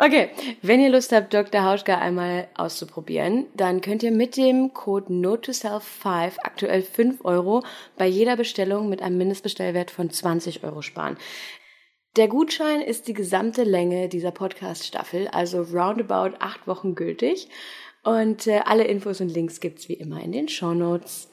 Okay, 0.00 0.30
wenn 0.62 0.78
ihr 0.78 0.90
Lust 0.90 1.10
habt, 1.10 1.34
Dr. 1.34 1.64
Hauschka 1.64 1.98
einmal 1.98 2.46
auszuprobieren, 2.54 3.46
dann 3.56 3.80
könnt 3.80 4.04
ihr 4.04 4.12
mit 4.12 4.36
dem 4.36 4.72
Code 4.72 5.12
NoToSelf5 5.12 6.34
aktuell 6.44 6.82
5 6.82 7.24
Euro 7.24 7.64
bei 7.96 8.06
jeder 8.06 8.36
Bestellung 8.36 8.88
mit 8.88 9.02
einem 9.02 9.18
Mindestbestellwert 9.18 9.90
von 9.90 10.08
20 10.08 10.62
Euro 10.62 10.82
sparen. 10.82 11.16
Der 12.16 12.28
Gutschein 12.28 12.80
ist 12.80 13.08
die 13.08 13.12
gesamte 13.12 13.64
Länge 13.64 14.08
dieser 14.08 14.30
Podcast-Staffel, 14.30 15.26
also 15.32 15.62
roundabout 15.62 16.36
acht 16.38 16.68
Wochen 16.68 16.94
gültig. 16.94 17.48
Und 18.04 18.46
äh, 18.46 18.60
alle 18.64 18.84
Infos 18.84 19.20
und 19.20 19.30
Links 19.30 19.58
gibt's 19.58 19.88
wie 19.88 19.94
immer 19.94 20.22
in 20.22 20.30
den 20.30 20.48
Show 20.48 20.74
Notes. 20.74 21.28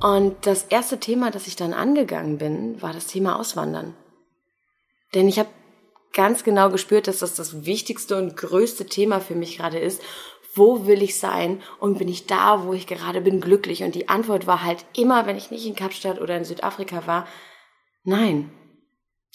Und 0.00 0.46
das 0.46 0.64
erste 0.64 0.98
Thema, 0.98 1.30
das 1.30 1.46
ich 1.46 1.56
dann 1.56 1.74
angegangen 1.74 2.38
bin, 2.38 2.80
war 2.80 2.92
das 2.92 3.06
Thema 3.06 3.38
Auswandern. 3.38 3.94
Denn 5.14 5.28
ich 5.28 5.38
habe 5.38 5.50
ganz 6.12 6.42
genau 6.42 6.70
gespürt, 6.70 7.06
dass 7.06 7.18
das 7.18 7.34
das 7.34 7.64
wichtigste 7.64 8.16
und 8.16 8.36
größte 8.36 8.86
Thema 8.86 9.20
für 9.20 9.34
mich 9.34 9.58
gerade 9.58 9.78
ist. 9.78 10.02
Wo 10.54 10.86
will 10.86 11.02
ich 11.02 11.18
sein 11.18 11.62
und 11.78 11.98
bin 11.98 12.08
ich 12.08 12.26
da, 12.26 12.64
wo 12.64 12.72
ich 12.72 12.86
gerade 12.86 13.20
bin, 13.20 13.40
glücklich? 13.40 13.84
Und 13.84 13.94
die 13.94 14.08
Antwort 14.08 14.46
war 14.46 14.64
halt 14.64 14.84
immer, 14.96 15.26
wenn 15.26 15.36
ich 15.36 15.50
nicht 15.50 15.66
in 15.66 15.76
Kapstadt 15.76 16.20
oder 16.20 16.36
in 16.36 16.44
Südafrika 16.44 17.06
war, 17.06 17.28
nein. 18.02 18.50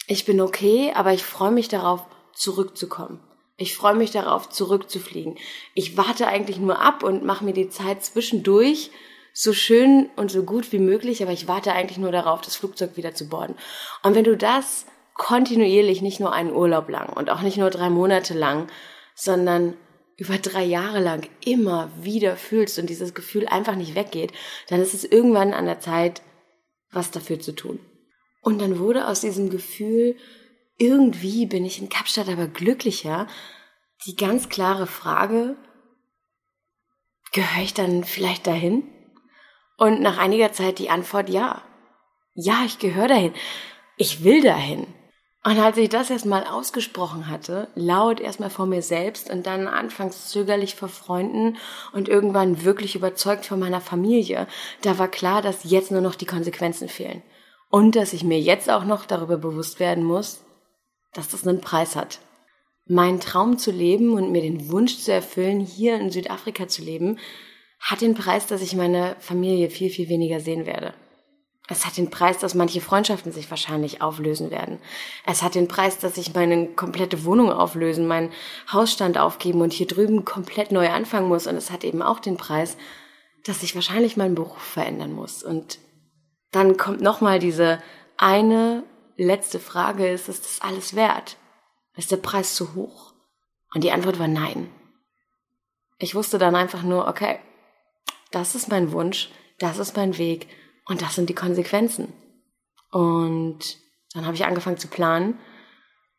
Ich 0.08 0.26
bin 0.26 0.42
okay, 0.42 0.92
aber 0.94 1.14
ich 1.14 1.24
freue 1.24 1.52
mich 1.52 1.68
darauf, 1.68 2.06
zurückzukommen. 2.34 3.22
Ich 3.58 3.76
freue 3.76 3.96
mich 3.96 4.12
darauf, 4.12 4.50
zurückzufliegen. 4.50 5.38
Ich 5.74 5.96
warte 5.98 6.28
eigentlich 6.28 6.58
nur 6.58 6.82
ab 6.82 7.04
und 7.04 7.24
mache 7.24 7.46
mir 7.46 7.54
die 7.54 7.70
Zeit 7.70 8.04
zwischendurch 8.04 8.92
so 9.34 9.54
schön 9.54 10.10
und 10.16 10.32
so 10.32 10.44
gut 10.44 10.72
wie 10.72 10.80
möglich, 10.80 11.22
aber 11.22 11.32
ich 11.32 11.48
warte 11.48 11.74
eigentlich 11.74 11.98
nur 11.98 12.12
darauf, 12.12 12.42
das 12.42 12.56
Flugzeug 12.56 12.98
wieder 12.98 13.14
zu 13.14 13.28
borden. 13.28 13.56
Und 14.04 14.16
wenn 14.16 14.24
du 14.24 14.36
das 14.38 14.86
kontinuierlich, 15.14 16.02
nicht 16.02 16.20
nur 16.20 16.34
einen 16.34 16.54
Urlaub 16.54 16.90
lang 16.90 17.10
und 17.10 17.30
auch 17.30 17.42
nicht 17.42 17.58
nur 17.58 17.70
drei 17.70 17.90
Monate 17.90 18.34
lang, 18.34 18.68
sondern 19.14 19.76
über 20.18 20.38
drei 20.38 20.64
Jahre 20.64 21.00
lang 21.00 21.28
immer 21.44 21.90
wieder 22.00 22.38
fühlst 22.38 22.80
und 22.80 22.90
dieses 22.90 23.14
Gefühl 23.14 23.48
einfach 23.48 23.76
nicht 23.76 23.96
weggeht, 23.96 24.32
dann 24.70 24.82
ist 24.82 24.94
es 24.94 25.04
irgendwann 25.04 25.54
an 25.54 25.66
der 25.66 25.80
Zeit, 25.80 26.22
was 26.92 27.12
dafür 27.12 27.40
zu 27.40 27.54
tun. 27.54 27.80
Und 28.42 28.62
dann 28.62 28.80
wurde 28.80 29.08
aus 29.08 29.22
diesem 29.22 29.50
Gefühl, 29.50 30.16
irgendwie 30.78 31.46
bin 31.46 31.66
ich 31.66 31.82
in 31.82 31.90
Kapstadt 31.90 32.30
aber 32.30 32.48
glücklicher, 32.48 33.28
die 34.06 34.16
ganz 34.16 34.50
klare 34.50 34.88
Frage, 34.88 35.56
gehöre 37.32 37.64
ich 37.64 37.74
dann 37.74 38.04
vielleicht 38.04 38.48
dahin? 38.48 38.84
Und 39.78 40.02
nach 40.02 40.18
einiger 40.18 40.54
Zeit 40.54 40.80
die 40.80 40.90
Antwort 40.90 41.30
ja. 41.30 41.62
Ja, 42.34 42.64
ich 42.66 42.80
gehöre 42.80 43.08
dahin. 43.08 43.34
Ich 43.98 44.24
will 44.24 44.42
dahin. 44.42 44.88
Und 45.46 45.60
als 45.60 45.78
ich 45.78 45.90
das 45.90 46.10
erstmal 46.10 46.44
ausgesprochen 46.46 47.30
hatte, 47.30 47.68
laut 47.76 48.20
erstmal 48.20 48.50
vor 48.50 48.66
mir 48.66 48.82
selbst 48.82 49.30
und 49.30 49.46
dann 49.46 49.68
anfangs 49.68 50.30
zögerlich 50.30 50.76
vor 50.76 50.90
Freunden 50.90 51.58
und 51.94 52.10
irgendwann 52.10 52.64
wirklich 52.64 52.96
überzeugt 52.96 53.46
von 53.46 53.60
meiner 53.60 53.80
Familie, 53.80 54.48
da 54.82 54.98
war 54.98 55.08
klar, 55.08 55.44
dass 55.44 55.64
jetzt 55.64 55.92
nur 55.92 56.02
noch 56.02 56.16
die 56.16 56.26
Konsequenzen 56.26 56.90
fehlen. 56.90 57.22
Und 57.70 57.96
dass 57.96 58.14
ich 58.14 58.24
mir 58.24 58.40
jetzt 58.40 58.72
auch 58.72 58.86
noch 58.86 59.06
darüber 59.06 59.38
bewusst 59.38 59.80
werden 59.80 60.04
muss, 60.04 60.45
dass 61.16 61.30
das 61.30 61.48
einen 61.48 61.62
Preis 61.62 61.96
hat. 61.96 62.20
Meinen 62.88 63.20
Traum 63.20 63.58
zu 63.58 63.72
leben 63.72 64.14
und 64.14 64.32
mir 64.32 64.42
den 64.42 64.70
Wunsch 64.70 65.00
zu 65.00 65.12
erfüllen, 65.12 65.60
hier 65.60 66.00
in 66.00 66.12
Südafrika 66.12 66.68
zu 66.68 66.84
leben, 66.84 67.18
hat 67.80 68.02
den 68.02 68.14
Preis, 68.14 68.46
dass 68.46 68.62
ich 68.62 68.76
meine 68.76 69.16
Familie 69.20 69.70
viel, 69.70 69.90
viel 69.90 70.10
weniger 70.10 70.40
sehen 70.40 70.66
werde. 70.66 70.94
Es 71.68 71.86
hat 71.86 71.98
den 71.98 72.12
Preis, 72.12 72.38
dass 72.38 72.54
manche 72.54 72.80
Freundschaften 72.80 73.32
sich 73.32 73.50
wahrscheinlich 73.50 74.02
auflösen 74.02 74.52
werden. 74.52 74.78
Es 75.26 75.42
hat 75.42 75.56
den 75.56 75.68
Preis, 75.68 75.98
dass 75.98 76.18
ich 76.18 76.36
meine 76.36 76.68
komplette 76.68 77.26
Wohnung 77.26 77.52
auflösen, 77.52 78.08
meinen 78.08 78.32
Hausstand 78.72 79.18
aufgeben 79.18 79.62
und 79.62 79.74
hier 79.74 79.88
drüben 79.88 80.26
komplett 80.26 80.72
neu 80.72 80.90
anfangen 80.90 81.28
muss. 81.28 81.48
Und 81.48 81.56
es 81.56 81.72
hat 81.72 81.84
eben 81.84 82.04
auch 82.04 82.20
den 82.20 82.38
Preis, 82.38 82.78
dass 83.46 83.64
ich 83.64 83.74
wahrscheinlich 83.74 84.16
meinen 84.16 84.36
Beruf 84.36 84.62
verändern 84.62 85.12
muss. 85.12 85.42
Und 85.42 85.80
dann 86.52 86.78
kommt 86.78 87.02
nochmal 87.02 87.40
diese 87.40 87.82
eine 88.18 88.84
letzte 89.16 89.60
Frage, 89.60 90.08
ist 90.10 90.30
es 90.30 90.42
das 90.42 90.62
alles 90.62 90.96
wert? 90.96 91.38
Ist 91.96 92.12
der 92.12 92.18
Preis 92.18 92.56
zu 92.56 92.76
hoch? 92.76 93.14
Und 93.74 93.84
die 93.84 93.92
Antwort 93.92 94.20
war 94.20 94.28
nein. 94.28 94.70
Ich 95.98 96.16
wusste 96.16 96.38
dann 96.38 96.56
einfach 96.56 96.84
nur, 96.84 97.08
okay, 97.08 97.40
das 98.32 98.56
ist 98.56 98.70
mein 98.70 98.92
Wunsch, 98.92 99.30
das 99.60 99.80
ist 99.80 99.96
mein 99.96 100.18
Weg 100.18 100.48
und 100.86 101.02
das 101.02 101.16
sind 101.16 101.30
die 101.30 101.36
Konsequenzen. 101.36 102.14
Und 102.92 103.60
dann 104.14 104.26
habe 104.26 104.36
ich 104.36 104.46
angefangen 104.46 104.78
zu 104.78 104.88
planen. 104.88 105.40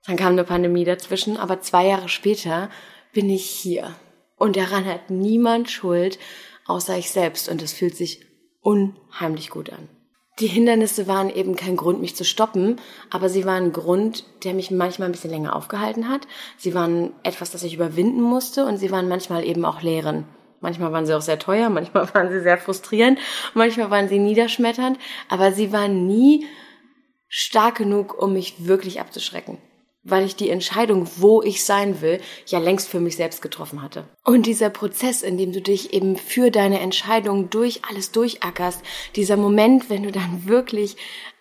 Dann 0.07 0.17
kam 0.17 0.33
eine 0.33 0.45
Pandemie 0.45 0.85
dazwischen, 0.85 1.37
aber 1.37 1.61
zwei 1.61 1.87
Jahre 1.87 2.09
später 2.09 2.71
bin 3.13 3.29
ich 3.29 3.49
hier. 3.49 3.95
Und 4.37 4.57
daran 4.57 4.85
hat 4.85 5.11
niemand 5.11 5.71
Schuld, 5.71 6.19
außer 6.67 6.97
ich 6.97 7.11
selbst. 7.11 7.49
Und 7.49 7.63
es 7.63 7.73
fühlt 7.73 7.97
sich 7.97 8.25
unheimlich 8.61 9.51
gut 9.51 9.71
an. 9.71 9.89
Die 10.39 10.49
Hindernisse 10.49 11.07
waren 11.07 11.31
eben 11.31 11.57
kein 11.57 11.77
Grund, 11.77 12.01
mich 12.01 12.15
zu 12.15 12.25
stoppen, 12.25 12.79
aber 13.11 13.29
sie 13.29 13.47
waren 13.47 13.65
ein 13.65 13.73
Grund, 13.73 14.25
der 14.45 14.53
mich 14.53 14.71
manchmal 14.71 15.09
ein 15.09 15.13
bisschen 15.13 15.31
länger 15.31 15.57
aufgehalten 15.57 16.09
hat. 16.09 16.29
Sie 16.59 16.75
waren 16.75 17.15
etwas, 17.23 17.51
das 17.51 17.63
ich 17.63 17.75
überwinden 17.75 18.21
musste 18.21 18.67
und 18.67 18.77
sie 18.77 18.91
waren 18.91 19.09
manchmal 19.09 19.45
eben 19.45 19.65
auch 19.65 19.81
Lehren 19.81 20.27
Manchmal 20.61 20.93
waren 20.93 21.07
sie 21.07 21.15
auch 21.15 21.23
sehr 21.23 21.39
teuer, 21.39 21.69
manchmal 21.71 22.13
waren 22.15 22.31
sie 22.31 22.41
sehr 22.41 22.59
frustrierend, 22.59 23.19
manchmal 23.55 23.91
waren 23.91 24.09
sie 24.09 24.19
niederschmetternd, 24.19 24.99
aber 25.29 25.53
sie 25.53 25.73
waren 25.73 26.07
nie 26.07 26.47
stark 27.29 27.77
genug, 27.77 28.21
um 28.21 28.33
mich 28.33 28.67
wirklich 28.67 29.01
abzuschrecken 29.01 29.59
weil 30.09 30.25
ich 30.25 30.37
die 30.37 30.51
Entscheidung, 30.51 31.09
wo 31.17 31.43
ich 31.43 31.65
sein 31.65 32.01
will, 32.01 32.21
ja 32.47 32.59
längst 32.59 32.89
für 32.89 33.01
mich 33.01 33.17
selbst 33.17 33.43
getroffen 33.43 33.83
hatte. 33.83 34.05
Und 34.25 34.47
dieser 34.47 34.71
Prozess, 34.71 35.23
in 35.23 35.37
dem 35.37 35.53
du 35.53 35.61
dich 35.61 35.93
eben 35.93 36.17
für 36.17 36.51
deine 36.51 36.81
Entscheidung 36.81 37.51
durch 37.51 37.83
alles 37.89 38.13
durchackerst, 38.13 38.83
dieser 39.17 39.37
Moment, 39.37 39.91
wenn 39.91 40.05
du 40.05 40.13
dann 40.13 40.47
wirklich 40.47 40.97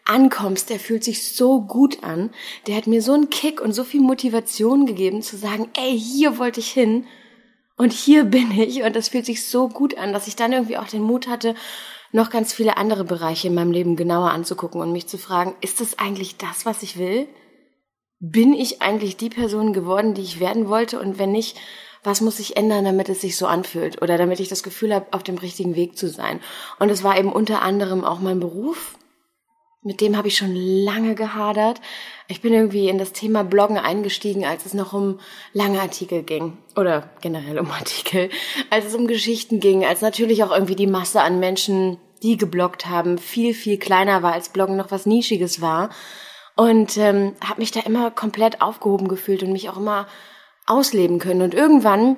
ankommst, 0.06 0.70
der 0.70 0.80
fühlt 0.80 1.04
sich 1.04 1.32
so 1.32 1.62
gut 1.62 2.04
an, 2.04 2.30
der 2.68 2.76
hat 2.76 2.88
mir 2.88 3.02
so 3.02 3.14
einen 3.14 3.30
Kick 3.30 3.62
und 3.62 3.74
so 3.74 3.84
viel 3.84 4.02
Motivation 4.02 4.86
gegeben 4.86 5.22
zu 5.22 5.36
sagen, 5.36 5.70
ey, 5.78 6.00
hier 6.00 6.38
wollte 6.38 6.60
ich 6.60 6.72
hin 6.72 7.06
und 7.78 7.92
hier 7.92 8.24
bin 8.24 8.52
ich 8.52 8.84
und 8.84 8.96
das 8.96 9.10
fühlt 9.10 9.26
sich 9.26 9.46
so 9.46 9.68
gut 9.68 9.98
an, 9.98 10.14
dass 10.14 10.28
ich 10.28 10.36
dann 10.36 10.54
irgendwie 10.54 10.78
auch 10.78 10.88
den 10.88 11.02
Mut 11.02 11.28
hatte, 11.28 11.56
noch 12.12 12.30
ganz 12.30 12.54
viele 12.54 12.78
andere 12.78 13.04
Bereiche 13.04 13.48
in 13.48 13.56
meinem 13.56 13.72
Leben 13.72 13.96
genauer 13.96 14.30
anzugucken 14.32 14.80
und 14.80 14.92
mich 14.92 15.08
zu 15.08 15.18
fragen, 15.18 15.56
ist 15.62 15.82
das 15.82 16.00
eigentlich 16.00 16.38
das, 16.38 16.66
was 16.66 16.84
ich 16.84 16.98
will? 16.98 17.28
Bin 18.20 18.54
ich 18.54 18.82
eigentlich 18.82 19.18
die 19.18 19.30
Person 19.30 19.74
geworden, 19.74 20.14
die 20.14 20.22
ich 20.22 20.40
werden 20.40 20.70
wollte? 20.70 21.00
Und 21.00 21.20
wenn 21.20 21.32
nicht, 21.32 21.58
was 22.04 22.22
muss 22.22 22.40
ich 22.40 22.58
ändern, 22.58 22.86
damit 22.86 23.10
es 23.10 23.22
sich 23.22 23.38
so 23.38 23.48
anfühlt? 23.48 24.02
Oder 24.02 24.18
damit 24.18 24.40
ich 24.40 24.48
das 24.48 24.64
Gefühl 24.64 24.94
habe, 24.94 25.08
auf 25.12 25.24
dem 25.24 25.38
richtigen 25.38 25.76
Weg 25.76 25.98
zu 25.98 26.10
sein? 26.10 26.40
Und 26.80 26.90
es 26.90 27.04
war 27.04 27.18
eben 27.18 27.32
unter 27.32 27.62
anderem 27.62 28.04
auch 28.04 28.20
mein 28.20 28.40
Beruf. 28.40 28.98
Mit 29.82 30.02
dem 30.02 30.18
habe 30.18 30.30
ich 30.30 30.38
schon 30.38 30.56
lange 30.56 31.14
gehadert. 31.14 31.80
Ich 32.28 32.42
bin 32.42 32.54
irgendwie 32.54 32.90
in 32.90 32.98
das 32.98 33.12
Thema 33.12 33.44
Bloggen 33.44 33.78
eingestiegen, 33.78 34.44
als 34.44 34.66
es 34.66 34.74
noch 34.74 34.94
um 34.94 35.20
lange 35.54 35.80
Artikel 35.80 36.24
ging. 36.24 36.58
Oder 36.76 37.12
generell 37.22 37.60
um 37.60 37.70
Artikel. 37.72 38.30
Als 38.72 38.86
es 38.86 38.96
um 38.96 39.06
Geschichten 39.06 39.60
ging, 39.60 39.86
als 39.86 40.02
natürlich 40.02 40.44
auch 40.44 40.52
irgendwie 40.52 40.76
die 40.76 40.88
Masse 40.88 41.22
an 41.22 41.40
Menschen, 41.40 41.98
die 42.24 42.38
gebloggt 42.38 42.88
haben, 42.88 43.20
viel, 43.20 43.54
viel 43.54 43.78
kleiner 43.78 44.24
war, 44.24 44.34
als 44.34 44.50
Bloggen 44.50 44.78
noch 44.78 44.90
was 44.90 45.06
Nischiges 45.06 45.62
war 45.62 45.90
und 46.56 46.98
ähm, 46.98 47.34
habe 47.44 47.62
mich 47.62 47.72
da 47.72 47.82
immer 47.82 48.12
komplett 48.12 48.62
aufgehoben 48.62 49.08
gefühlt 49.08 49.44
und 49.44 49.52
mich 49.52 49.70
auch 49.70 49.78
immer 49.78 50.08
ausleben 50.66 51.20
können. 51.20 51.42
Und 51.42 51.54
irgendwann 51.54 52.18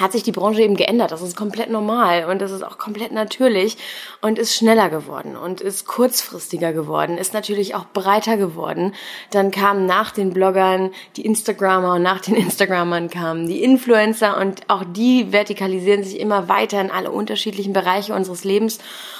hat 0.00 0.12
sich 0.12 0.22
die 0.22 0.32
Branche 0.32 0.62
eben 0.62 0.76
geändert. 0.76 1.12
Das 1.12 1.22
ist 1.22 1.36
komplett 1.36 1.70
normal 1.70 2.24
und 2.24 2.40
das 2.40 2.50
ist 2.50 2.62
auch 2.62 2.78
komplett 2.78 3.12
natürlich 3.12 3.76
und 4.22 4.38
ist 4.38 4.54
schneller 4.54 4.88
geworden 4.88 5.36
und 5.36 5.60
ist 5.60 5.86
kurzfristiger 5.86 6.72
geworden, 6.72 7.18
ist 7.18 7.34
natürlich 7.34 7.74
auch 7.74 7.84
breiter 7.92 8.36
geworden. 8.36 8.94
Dann 9.30 9.50
kamen 9.50 9.86
nach 9.86 10.10
den 10.10 10.32
Bloggern 10.32 10.90
die 11.16 11.24
Instagrammer 11.24 11.94
und 11.94 12.02
nach 12.02 12.20
den 12.20 12.34
Instagrammern 12.34 13.10
kamen 13.10 13.46
die 13.46 13.62
Influencer 13.62 14.38
und 14.38 14.62
auch 14.68 14.84
die 14.84 15.32
vertikalisieren 15.32 16.02
sich 16.02 16.18
immer 16.18 16.48
weiter 16.48 16.80
in 16.80 16.90
alle 16.90 17.10
unterschiedlichen 17.10 17.72
Bereiche 17.72 18.14
unseres 18.14 18.44
Lebens 18.44 18.78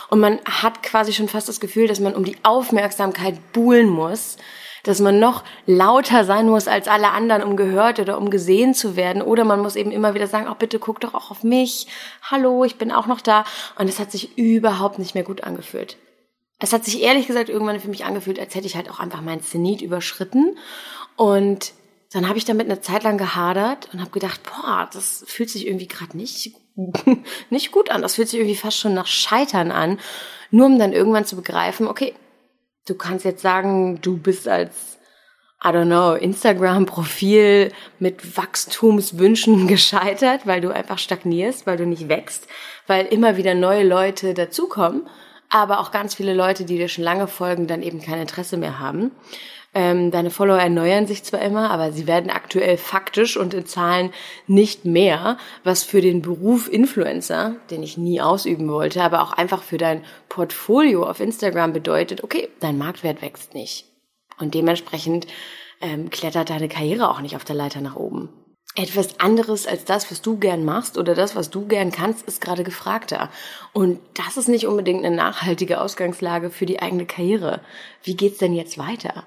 und 0.09 0.19
man 0.19 0.41
hat 0.45 0.83
quasi 0.83 1.13
schon 1.13 1.29
fast 1.29 1.49
das 1.49 1.61
Gefühl, 1.61 1.87
dass 1.87 2.01
man 2.01 2.15
um 2.15 2.25
die 2.25 2.37
Aufmerksamkeit 2.43 3.53
buhlen 3.53 3.89
muss 3.89 4.37
dass 4.83 5.01
man 5.01 5.19
noch 5.19 5.45
lauter 5.67 6.25
sein 6.25 6.49
muss 6.49 6.69
als 6.69 6.89
alle 6.89 7.11
anderen, 7.11 7.43
um 7.43 7.57
gehört 7.57 7.99
oder 7.99 8.19
um 8.19 8.31
gesehen 8.31 8.75
zu 8.75 8.97
werden. 8.97 9.23
Oder 9.23 9.45
man 9.45 9.61
muss 9.61 9.77
eben 9.77 9.91
immer 9.91 10.15
wieder 10.15 10.27
sagen, 10.27 10.49
oh 10.51 10.55
bitte 10.59 10.79
guck 10.79 11.01
doch 11.01 11.15
auch 11.15 11.31
auf 11.31 11.43
mich. 11.43 11.87
Hallo, 12.23 12.65
ich 12.65 12.77
bin 12.77 12.93
auch 12.93 13.07
noch 13.07 13.21
da. 13.21 13.45
Und 13.79 13.89
es 13.89 13.99
hat 13.99 14.11
sich 14.11 14.37
überhaupt 14.39 14.99
nicht 14.99 15.15
mehr 15.15 15.25
gut 15.25 15.45
angefühlt. 15.45 15.97
Es 16.59 16.73
hat 16.73 16.85
sich 16.85 17.03
ehrlich 17.03 17.27
gesagt 17.27 17.49
irgendwann 17.49 17.81
für 17.81 17.89
mich 17.89 18.05
angefühlt, 18.05 18.39
als 18.39 18.55
hätte 18.55 18.67
ich 18.67 18.77
halt 18.77 18.91
auch 18.91 19.01
einfach 19.01 19.23
mein 19.23 19.43
Zenit 19.43 19.81
überschritten. 19.81 20.59
Und 21.17 21.73
dann 22.13 22.29
habe 22.29 22.39
ich 22.39 22.45
damit 22.45 22.67
eine 22.67 22.81
Zeit 22.81 23.05
lang 23.05 23.19
gehadert 23.19 23.89
und 23.93 24.01
habe 24.01 24.11
gedacht, 24.11 24.41
boah, 24.43 24.89
das 24.93 25.25
fühlt 25.27 25.49
sich 25.49 25.67
irgendwie 25.67 25.89
gerade 25.89 26.17
nicht, 26.17 26.55
nicht 27.51 27.73
gut 27.73 27.91
an. 27.91 28.03
Das 28.03 28.17
fühlt 28.17 28.29
sich 28.29 28.41
irgendwie 28.41 28.57
fast 28.57 28.79
schon 28.79 28.95
nach 28.95 29.07
Scheitern 29.07 29.71
an. 29.71 29.99
Nur 30.51 30.67
um 30.67 30.79
dann 30.79 30.93
irgendwann 30.93 31.25
zu 31.25 31.37
begreifen, 31.37 31.87
okay, 31.87 32.15
du 32.87 32.95
kannst 32.95 33.25
jetzt 33.25 33.43
sagen, 33.43 34.01
du 34.01 34.17
bist 34.17 34.49
als, 34.49 34.99
I 35.63 35.69
don't 35.69 35.87
know, 35.87 36.15
Instagram-Profil 36.15 37.73
mit 37.99 38.37
Wachstumswünschen 38.37 39.67
gescheitert, 39.69 40.47
weil 40.47 40.61
du 40.61 40.71
einfach 40.71 40.99
stagnierst, 40.99 41.67
weil 41.67 41.77
du 41.77 41.87
nicht 41.87 42.09
wächst, 42.09 42.47
weil 42.87 43.07
immer 43.07 43.37
wieder 43.37 43.55
neue 43.55 43.85
Leute 43.85 44.35
dazukommen, 44.35 45.09
aber 45.49 45.81
auch 45.81 45.91
ganz 45.91 46.15
viele 46.15 46.35
Leute, 46.35 46.65
die 46.65 46.79
dir 46.79 46.89
schon 46.89 47.05
lange 47.05 47.27
folgen, 47.27 47.67
dann 47.67 47.83
eben 47.83 48.01
kein 48.01 48.21
Interesse 48.21 48.57
mehr 48.57 48.79
haben. 48.79 49.11
Ähm, 49.73 50.11
deine 50.11 50.31
Follower 50.31 50.59
erneuern 50.59 51.07
sich 51.07 51.23
zwar 51.23 51.41
immer, 51.43 51.71
aber 51.71 51.93
sie 51.93 52.09
werden 52.09 52.31
aktuell 52.31 52.77
faktisch 52.77 53.37
und 53.37 53.55
in 53.55 53.67
Zahlen 53.67 54.13
nicht 54.49 54.85
mehr, 54.85 55.39
was 55.63 55.85
für 55.85 56.01
den 56.01 56.23
Beruf 56.23 56.69
Influencer, 56.69 57.55
den 57.71 57.85
ich 57.85 57.97
nie 57.97 58.21
ausüben 58.21 58.69
wollte, 58.69 59.03
aber 59.03 59.23
auch 59.23 59.33
einfach 59.33 59.63
für 59.63 59.79
dein 59.79 60.05
Portfolio 60.29 61.09
auf 61.09 61.21
Instagram 61.21 61.73
bedeutet, 61.73 62.25
okay, 62.25 62.49
dein 62.59 62.79
Marktwert 62.79 63.23
wächst 63.23 63.55
nicht. 63.55 63.87
Und 64.41 64.55
dementsprechend 64.55 65.29
ähm, 65.81 66.11
klettert 66.11 66.51
deine 66.51 66.69
Karriere 66.69 67.09
auch 67.09 67.21
nicht 67.21 67.37
auf 67.37 67.45
der 67.45 67.57
Leiter 67.57 67.81
nach 67.81 67.95
oben. 67.95 68.29
Etwas 68.77 69.19
anderes 69.19 69.67
als 69.67 69.85
das, 69.85 70.11
was 70.11 70.23
du 70.23 70.39
gern 70.39 70.65
machst 70.65 70.97
oder 70.97 71.15
das, 71.15 71.35
was 71.35 71.51
du 71.51 71.67
gern 71.67 71.91
kannst, 71.91 72.27
ist 72.27 72.41
gerade 72.41 72.63
gefragter. 72.65 73.29
Und 73.73 74.01
das 74.15 74.37
ist 74.37 74.49
nicht 74.49 74.67
unbedingt 74.67 75.05
eine 75.05 75.15
nachhaltige 75.15 75.81
Ausgangslage 75.81 76.51
für 76.51 76.67
die 76.67 76.81
eigene 76.81 77.05
Karriere. 77.05 77.61
Wie 78.03 78.17
geht's 78.17 78.39
denn 78.39 78.55
jetzt 78.55 78.79
weiter? 78.79 79.25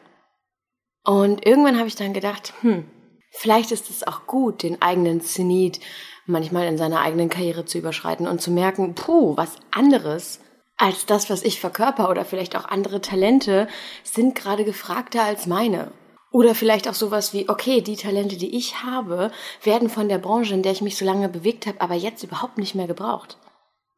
Und 1.04 1.46
irgendwann 1.46 1.78
habe 1.78 1.88
ich 1.88 1.96
dann 1.96 2.14
gedacht, 2.14 2.54
hm, 2.62 2.86
vielleicht 3.30 3.72
ist 3.72 3.90
es 3.90 4.08
auch 4.08 4.26
gut, 4.26 4.64
den 4.64 4.82
eigenen 4.82 5.22
Zenit 5.22 5.80
manchmal 6.26 6.68
in 6.68 6.78
seiner 6.78 7.02
eigenen 7.02 7.30
Karriere 7.30 7.66
zu 7.66 7.78
überschreiten 7.78 8.28
und 8.28 8.42
zu 8.42 8.52
merken, 8.52 8.96
puh, 8.96 9.36
was 9.36 9.58
anderes 9.72 10.40
als 10.78 11.06
das, 11.06 11.30
was 11.30 11.44
ich 11.44 11.60
verkörper 11.60 12.10
oder 12.10 12.24
vielleicht 12.26 12.56
auch 12.56 12.66
andere 12.66 13.02
Talente 13.02 13.68
sind 14.04 14.36
gerade 14.36 14.64
gefragter 14.64 15.24
als 15.24 15.46
meine. 15.46 15.92
Oder 16.32 16.56
vielleicht 16.56 16.88
auch 16.88 16.96
sowas 16.96 17.34
wie, 17.34 17.48
okay, 17.48 17.82
die 17.82 17.96
Talente, 17.96 18.38
die 18.38 18.56
ich 18.58 18.82
habe, 18.84 19.32
werden 19.62 19.90
von 19.90 20.10
der 20.10 20.18
Branche, 20.18 20.56
in 20.56 20.64
der 20.64 20.72
ich 20.72 20.82
mich 20.82 20.98
so 20.98 21.06
lange 21.06 21.30
bewegt 21.30 21.68
habe, 21.68 21.80
aber 21.80 21.94
jetzt 21.94 22.24
überhaupt 22.24 22.58
nicht 22.58 22.74
mehr 22.74 22.88
gebraucht 22.88 23.38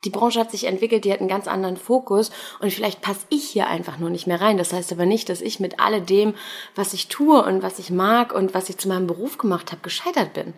die 0.06 0.10
Branche 0.12 0.40
hat 0.40 0.52
sich 0.52 0.66
entwickelt, 0.66 1.04
die 1.04 1.12
hat 1.12 1.20
einen 1.20 1.30
ganz 1.30 1.48
anderen 1.48 1.78
Fokus 1.78 2.32
und 2.60 2.72
vielleicht 2.72 3.02
passe 3.02 3.26
ich 3.30 3.44
hier 3.44 3.68
einfach 3.68 3.98
nur 3.98 4.10
nicht 4.10 4.28
mehr 4.28 4.40
rein. 4.40 4.58
Das 4.58 4.72
heißt 4.72 4.92
aber 4.92 5.06
nicht, 5.06 5.30
dass 5.30 5.42
ich 5.42 5.60
mit 5.60 5.80
alledem, 5.80 6.36
was 6.76 6.94
ich 6.94 7.08
tue 7.08 7.44
und 7.44 7.64
was 7.64 7.80
ich 7.80 7.90
mag 7.90 8.34
und 8.34 8.54
was 8.54 8.70
ich 8.70 8.78
zu 8.78 8.88
meinem 8.88 9.08
Beruf 9.08 9.38
gemacht 9.38 9.72
habe, 9.72 9.82
gescheitert 9.82 10.34
bin. 10.34 10.54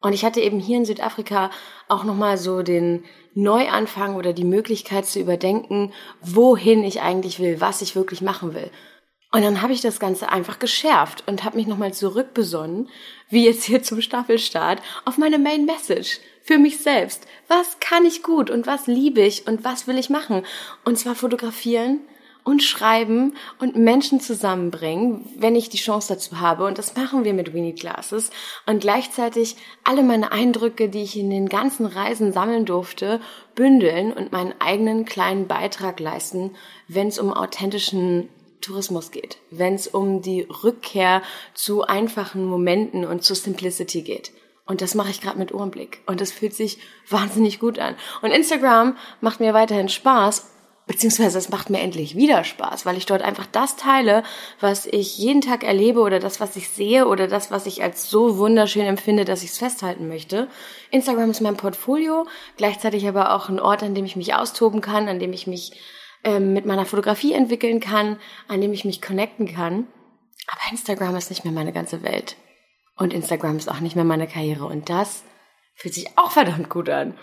Und 0.00 0.12
ich 0.12 0.24
hatte 0.24 0.40
eben 0.40 0.58
hier 0.58 0.78
in 0.78 0.84
Südafrika 0.84 1.50
auch 1.88 2.04
nochmal 2.04 2.36
so 2.36 2.62
den 2.62 3.04
Neuanfang 3.34 4.16
oder 4.16 4.32
die 4.32 4.44
Möglichkeit 4.44 5.06
zu 5.06 5.20
überdenken, 5.20 5.92
wohin 6.20 6.84
ich 6.84 7.00
eigentlich 7.00 7.38
will, 7.38 7.60
was 7.60 7.82
ich 7.82 7.96
wirklich 7.96 8.20
machen 8.20 8.52
will. 8.52 8.70
Und 9.32 9.42
dann 9.42 9.62
habe 9.62 9.72
ich 9.72 9.80
das 9.80 9.98
Ganze 9.98 10.28
einfach 10.28 10.58
geschärft 10.58 11.24
und 11.26 11.42
habe 11.42 11.56
mich 11.56 11.66
nochmal 11.66 11.94
zurückbesonnen, 11.94 12.90
wie 13.30 13.46
jetzt 13.46 13.64
hier 13.64 13.82
zum 13.82 14.02
Staffelstart, 14.02 14.80
auf 15.06 15.16
meine 15.16 15.38
Main 15.38 15.64
Message 15.64 16.20
für 16.42 16.58
mich 16.58 16.78
selbst. 16.78 17.26
Was 17.48 17.80
kann 17.80 18.04
ich 18.04 18.22
gut 18.22 18.50
und 18.50 18.66
was 18.66 18.86
liebe 18.86 19.22
ich 19.22 19.46
und 19.46 19.64
was 19.64 19.86
will 19.86 19.98
ich 19.98 20.10
machen? 20.10 20.44
Und 20.84 20.98
zwar 20.98 21.14
fotografieren 21.14 22.00
und 22.44 22.62
schreiben 22.62 23.34
und 23.58 23.76
Menschen 23.76 24.20
zusammenbringen, 24.20 25.24
wenn 25.38 25.56
ich 25.56 25.70
die 25.70 25.78
Chance 25.78 26.14
dazu 26.14 26.40
habe. 26.40 26.66
Und 26.66 26.76
das 26.76 26.94
machen 26.94 27.24
wir 27.24 27.32
mit 27.32 27.54
Weenie 27.54 27.72
Glasses. 27.72 28.30
Und 28.66 28.80
gleichzeitig 28.80 29.56
alle 29.84 30.02
meine 30.02 30.32
Eindrücke, 30.32 30.90
die 30.90 31.04
ich 31.04 31.16
in 31.16 31.30
den 31.30 31.48
ganzen 31.48 31.86
Reisen 31.86 32.32
sammeln 32.32 32.66
durfte, 32.66 33.20
bündeln 33.54 34.12
und 34.12 34.32
meinen 34.32 34.54
eigenen 34.58 35.06
kleinen 35.06 35.46
Beitrag 35.46 36.00
leisten, 36.00 36.54
wenn 36.88 37.08
es 37.08 37.18
um 37.18 37.32
authentischen 37.32 38.28
Tourismus 38.62 39.10
geht, 39.10 39.38
wenn 39.50 39.74
es 39.74 39.86
um 39.86 40.22
die 40.22 40.42
Rückkehr 40.42 41.22
zu 41.54 41.82
einfachen 41.82 42.46
Momenten 42.46 43.04
und 43.04 43.22
zu 43.22 43.34
Simplicity 43.34 44.02
geht. 44.02 44.32
Und 44.64 44.80
das 44.80 44.94
mache 44.94 45.10
ich 45.10 45.20
gerade 45.20 45.38
mit 45.38 45.52
Ohrenblick. 45.52 46.00
Und 46.06 46.20
das 46.20 46.32
fühlt 46.32 46.54
sich 46.54 46.78
wahnsinnig 47.08 47.58
gut 47.58 47.78
an. 47.78 47.96
Und 48.22 48.30
Instagram 48.30 48.96
macht 49.20 49.40
mir 49.40 49.54
weiterhin 49.54 49.88
Spaß, 49.88 50.50
beziehungsweise 50.86 51.38
es 51.38 51.48
macht 51.48 51.70
mir 51.70 51.80
endlich 51.80 52.16
wieder 52.16 52.44
Spaß, 52.44 52.86
weil 52.86 52.96
ich 52.96 53.06
dort 53.06 53.22
einfach 53.22 53.46
das 53.46 53.76
teile, 53.76 54.22
was 54.60 54.86
ich 54.86 55.18
jeden 55.18 55.40
Tag 55.40 55.64
erlebe 55.64 56.00
oder 56.00 56.18
das, 56.18 56.40
was 56.40 56.56
ich 56.56 56.68
sehe 56.68 57.06
oder 57.06 57.28
das, 57.28 57.50
was 57.50 57.66
ich 57.66 57.82
als 57.82 58.08
so 58.08 58.38
wunderschön 58.38 58.86
empfinde, 58.86 59.24
dass 59.24 59.42
ich 59.42 59.50
es 59.50 59.58
festhalten 59.58 60.08
möchte. 60.08 60.48
Instagram 60.90 61.30
ist 61.30 61.40
mein 61.40 61.56
Portfolio, 61.56 62.26
gleichzeitig 62.56 63.06
aber 63.06 63.34
auch 63.34 63.48
ein 63.48 63.60
Ort, 63.60 63.82
an 63.82 63.94
dem 63.94 64.04
ich 64.04 64.16
mich 64.16 64.34
austoben 64.34 64.80
kann, 64.80 65.08
an 65.08 65.18
dem 65.18 65.32
ich 65.32 65.46
mich 65.46 65.72
ähm, 66.24 66.52
mit 66.52 66.66
meiner 66.66 66.86
Fotografie 66.86 67.32
entwickeln 67.32 67.80
kann, 67.80 68.18
an 68.48 68.60
dem 68.60 68.72
ich 68.72 68.84
mich 68.84 69.02
connecten 69.02 69.46
kann. 69.46 69.86
Aber 70.46 70.60
Instagram 70.70 71.16
ist 71.16 71.30
nicht 71.30 71.44
mehr 71.44 71.52
meine 71.52 71.72
ganze 71.72 72.02
Welt. 72.02 72.36
Und 72.96 73.12
Instagram 73.12 73.56
ist 73.56 73.70
auch 73.70 73.80
nicht 73.80 73.96
mehr 73.96 74.04
meine 74.04 74.26
Karriere. 74.26 74.66
Und 74.66 74.88
das 74.88 75.22
fühlt 75.74 75.94
sich 75.94 76.08
auch 76.16 76.30
verdammt 76.30 76.68
gut 76.68 76.88
an. 76.88 77.14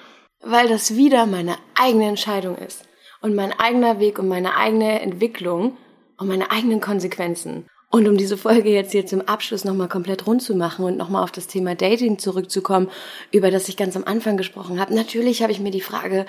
Weil 0.42 0.68
das 0.68 0.96
wieder 0.96 1.26
meine 1.26 1.58
eigene 1.76 2.08
Entscheidung 2.08 2.58
ist. 2.58 2.84
Und 3.22 3.36
mein 3.36 3.52
eigener 3.52 4.00
Weg 4.00 4.20
und 4.20 4.28
meine 4.28 4.56
eigene 4.56 5.02
Entwicklung 5.02 5.78
und 6.18 6.28
meine 6.28 6.52
eigenen 6.52 6.80
Konsequenzen. 6.80 7.68
Und 7.92 8.08
um 8.08 8.18
diese 8.18 8.38
Folge 8.38 8.70
jetzt 8.70 8.92
hier 8.92 9.06
zum 9.06 9.22
Abschluss 9.22 9.66
nochmal 9.66 9.90
komplett 9.90 10.28
rund 10.28 10.44
zu 10.44 10.56
machen 10.56 10.86
und 10.86 10.98
nochmal 10.98 11.24
auf 11.24 11.32
das 11.32 11.48
Thema 11.48 11.74
Dating 11.74 12.20
zurückzukommen, 12.20 12.90
über 13.32 13.50
das 13.50 13.68
ich 13.68 13.78
ganz 13.78 13.96
am 13.96 14.04
Anfang 14.04 14.38
gesprochen 14.38 14.80
habe. 14.80 14.94
Natürlich 14.94 15.42
habe 15.42 15.52
ich 15.52 15.60
mir 15.60 15.72
die 15.72 15.82
Frage, 15.82 16.28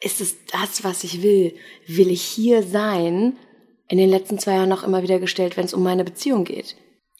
ist 0.00 0.20
es 0.20 0.44
das, 0.46 0.82
was 0.82 1.04
ich 1.04 1.22
will? 1.22 1.54
Will 1.86 2.10
ich 2.10 2.22
hier 2.22 2.62
sein? 2.62 3.36
In 3.88 3.98
den 3.98 4.08
letzten 4.08 4.38
zwei 4.38 4.54
Jahren 4.54 4.68
noch 4.68 4.84
immer 4.84 5.02
wieder 5.02 5.18
gestellt, 5.18 5.56
wenn 5.56 5.64
es 5.64 5.74
um 5.74 5.82
meine 5.82 6.04
Beziehung 6.04 6.44
geht. 6.44 6.76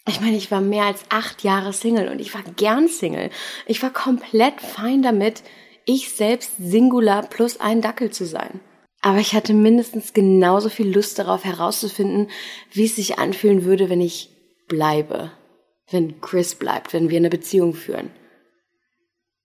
Ich 0.09 0.21
meine, 0.21 0.37
ich 0.37 0.51
war 0.51 0.61
mehr 0.61 0.85
als 0.85 1.05
acht 1.09 1.43
Jahre 1.45 1.73
Single 1.73 2.09
und 2.09 2.21
ich 2.21 2.35
war 2.35 2.43
gern 2.57 2.89
Single. 2.89 3.31
Ich 3.67 3.83
war 3.83 3.93
komplett 3.93 4.61
fein 4.61 5.03
damit, 5.03 5.43
ich 5.85 6.11
selbst 6.11 6.53
Singular 6.59 7.23
plus 7.27 7.61
ein 7.61 7.83
Dackel 7.83 8.11
zu 8.11 8.25
sein. 8.25 8.61
Aber 9.03 9.19
ich 9.19 9.35
hatte 9.35 9.53
mindestens 9.53 10.13
genauso 10.13 10.69
viel 10.69 10.93
Lust 10.93 11.19
darauf 11.19 11.45
herauszufinden, 11.45 12.29
wie 12.73 12.85
es 12.85 12.97
sich 12.97 13.19
anfühlen 13.19 13.65
würde, 13.65 13.89
wenn 13.89 14.01
ich 14.01 14.31
bleibe. 14.69 15.33
Wenn 15.91 16.21
Chris 16.21 16.55
bleibt, 16.55 16.93
wenn 16.93 17.11
wir 17.11 17.17
eine 17.17 17.31
Beziehung 17.31 17.75
führen. 17.75 18.11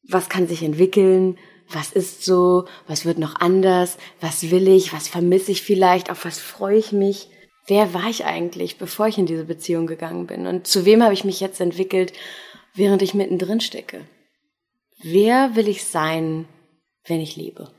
Was 0.07 0.29
kann 0.29 0.47
sich 0.47 0.61
entwickeln? 0.61 1.37
Was 1.69 1.91
ist 1.91 2.23
so? 2.23 2.65
Was 2.87 3.05
wird 3.05 3.17
noch 3.17 3.35
anders? 3.35 3.97
Was 4.21 4.51
will 4.51 4.67
ich? 4.67 4.93
Was 4.93 5.07
vermisse 5.07 5.51
ich 5.51 5.61
vielleicht? 5.61 6.09
Auf 6.09 6.25
was 6.25 6.39
freue 6.39 6.77
ich 6.77 6.91
mich? 6.91 7.29
Wer 7.67 7.93
war 7.93 8.09
ich 8.09 8.25
eigentlich, 8.25 8.77
bevor 8.77 9.07
ich 9.07 9.17
in 9.17 9.25
diese 9.25 9.45
Beziehung 9.45 9.87
gegangen 9.87 10.27
bin? 10.27 10.45
Und 10.45 10.67
zu 10.67 10.85
wem 10.85 11.01
habe 11.01 11.13
ich 11.13 11.23
mich 11.23 11.39
jetzt 11.39 11.59
entwickelt, 11.59 12.13
während 12.75 13.01
ich 13.01 13.15
mittendrin 13.15 13.59
stecke? 13.59 14.01
Wer 15.01 15.55
will 15.55 15.67
ich 15.67 15.83
sein, 15.85 16.47
wenn 17.07 17.21
ich 17.21 17.35
liebe? 17.35 17.71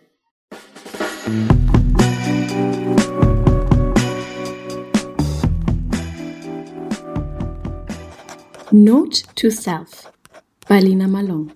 Note 8.72 9.22
to 9.37 9.51
Self 9.51 10.11
bei 10.68 10.81
Lina 10.81 11.07
Malone 11.07 11.53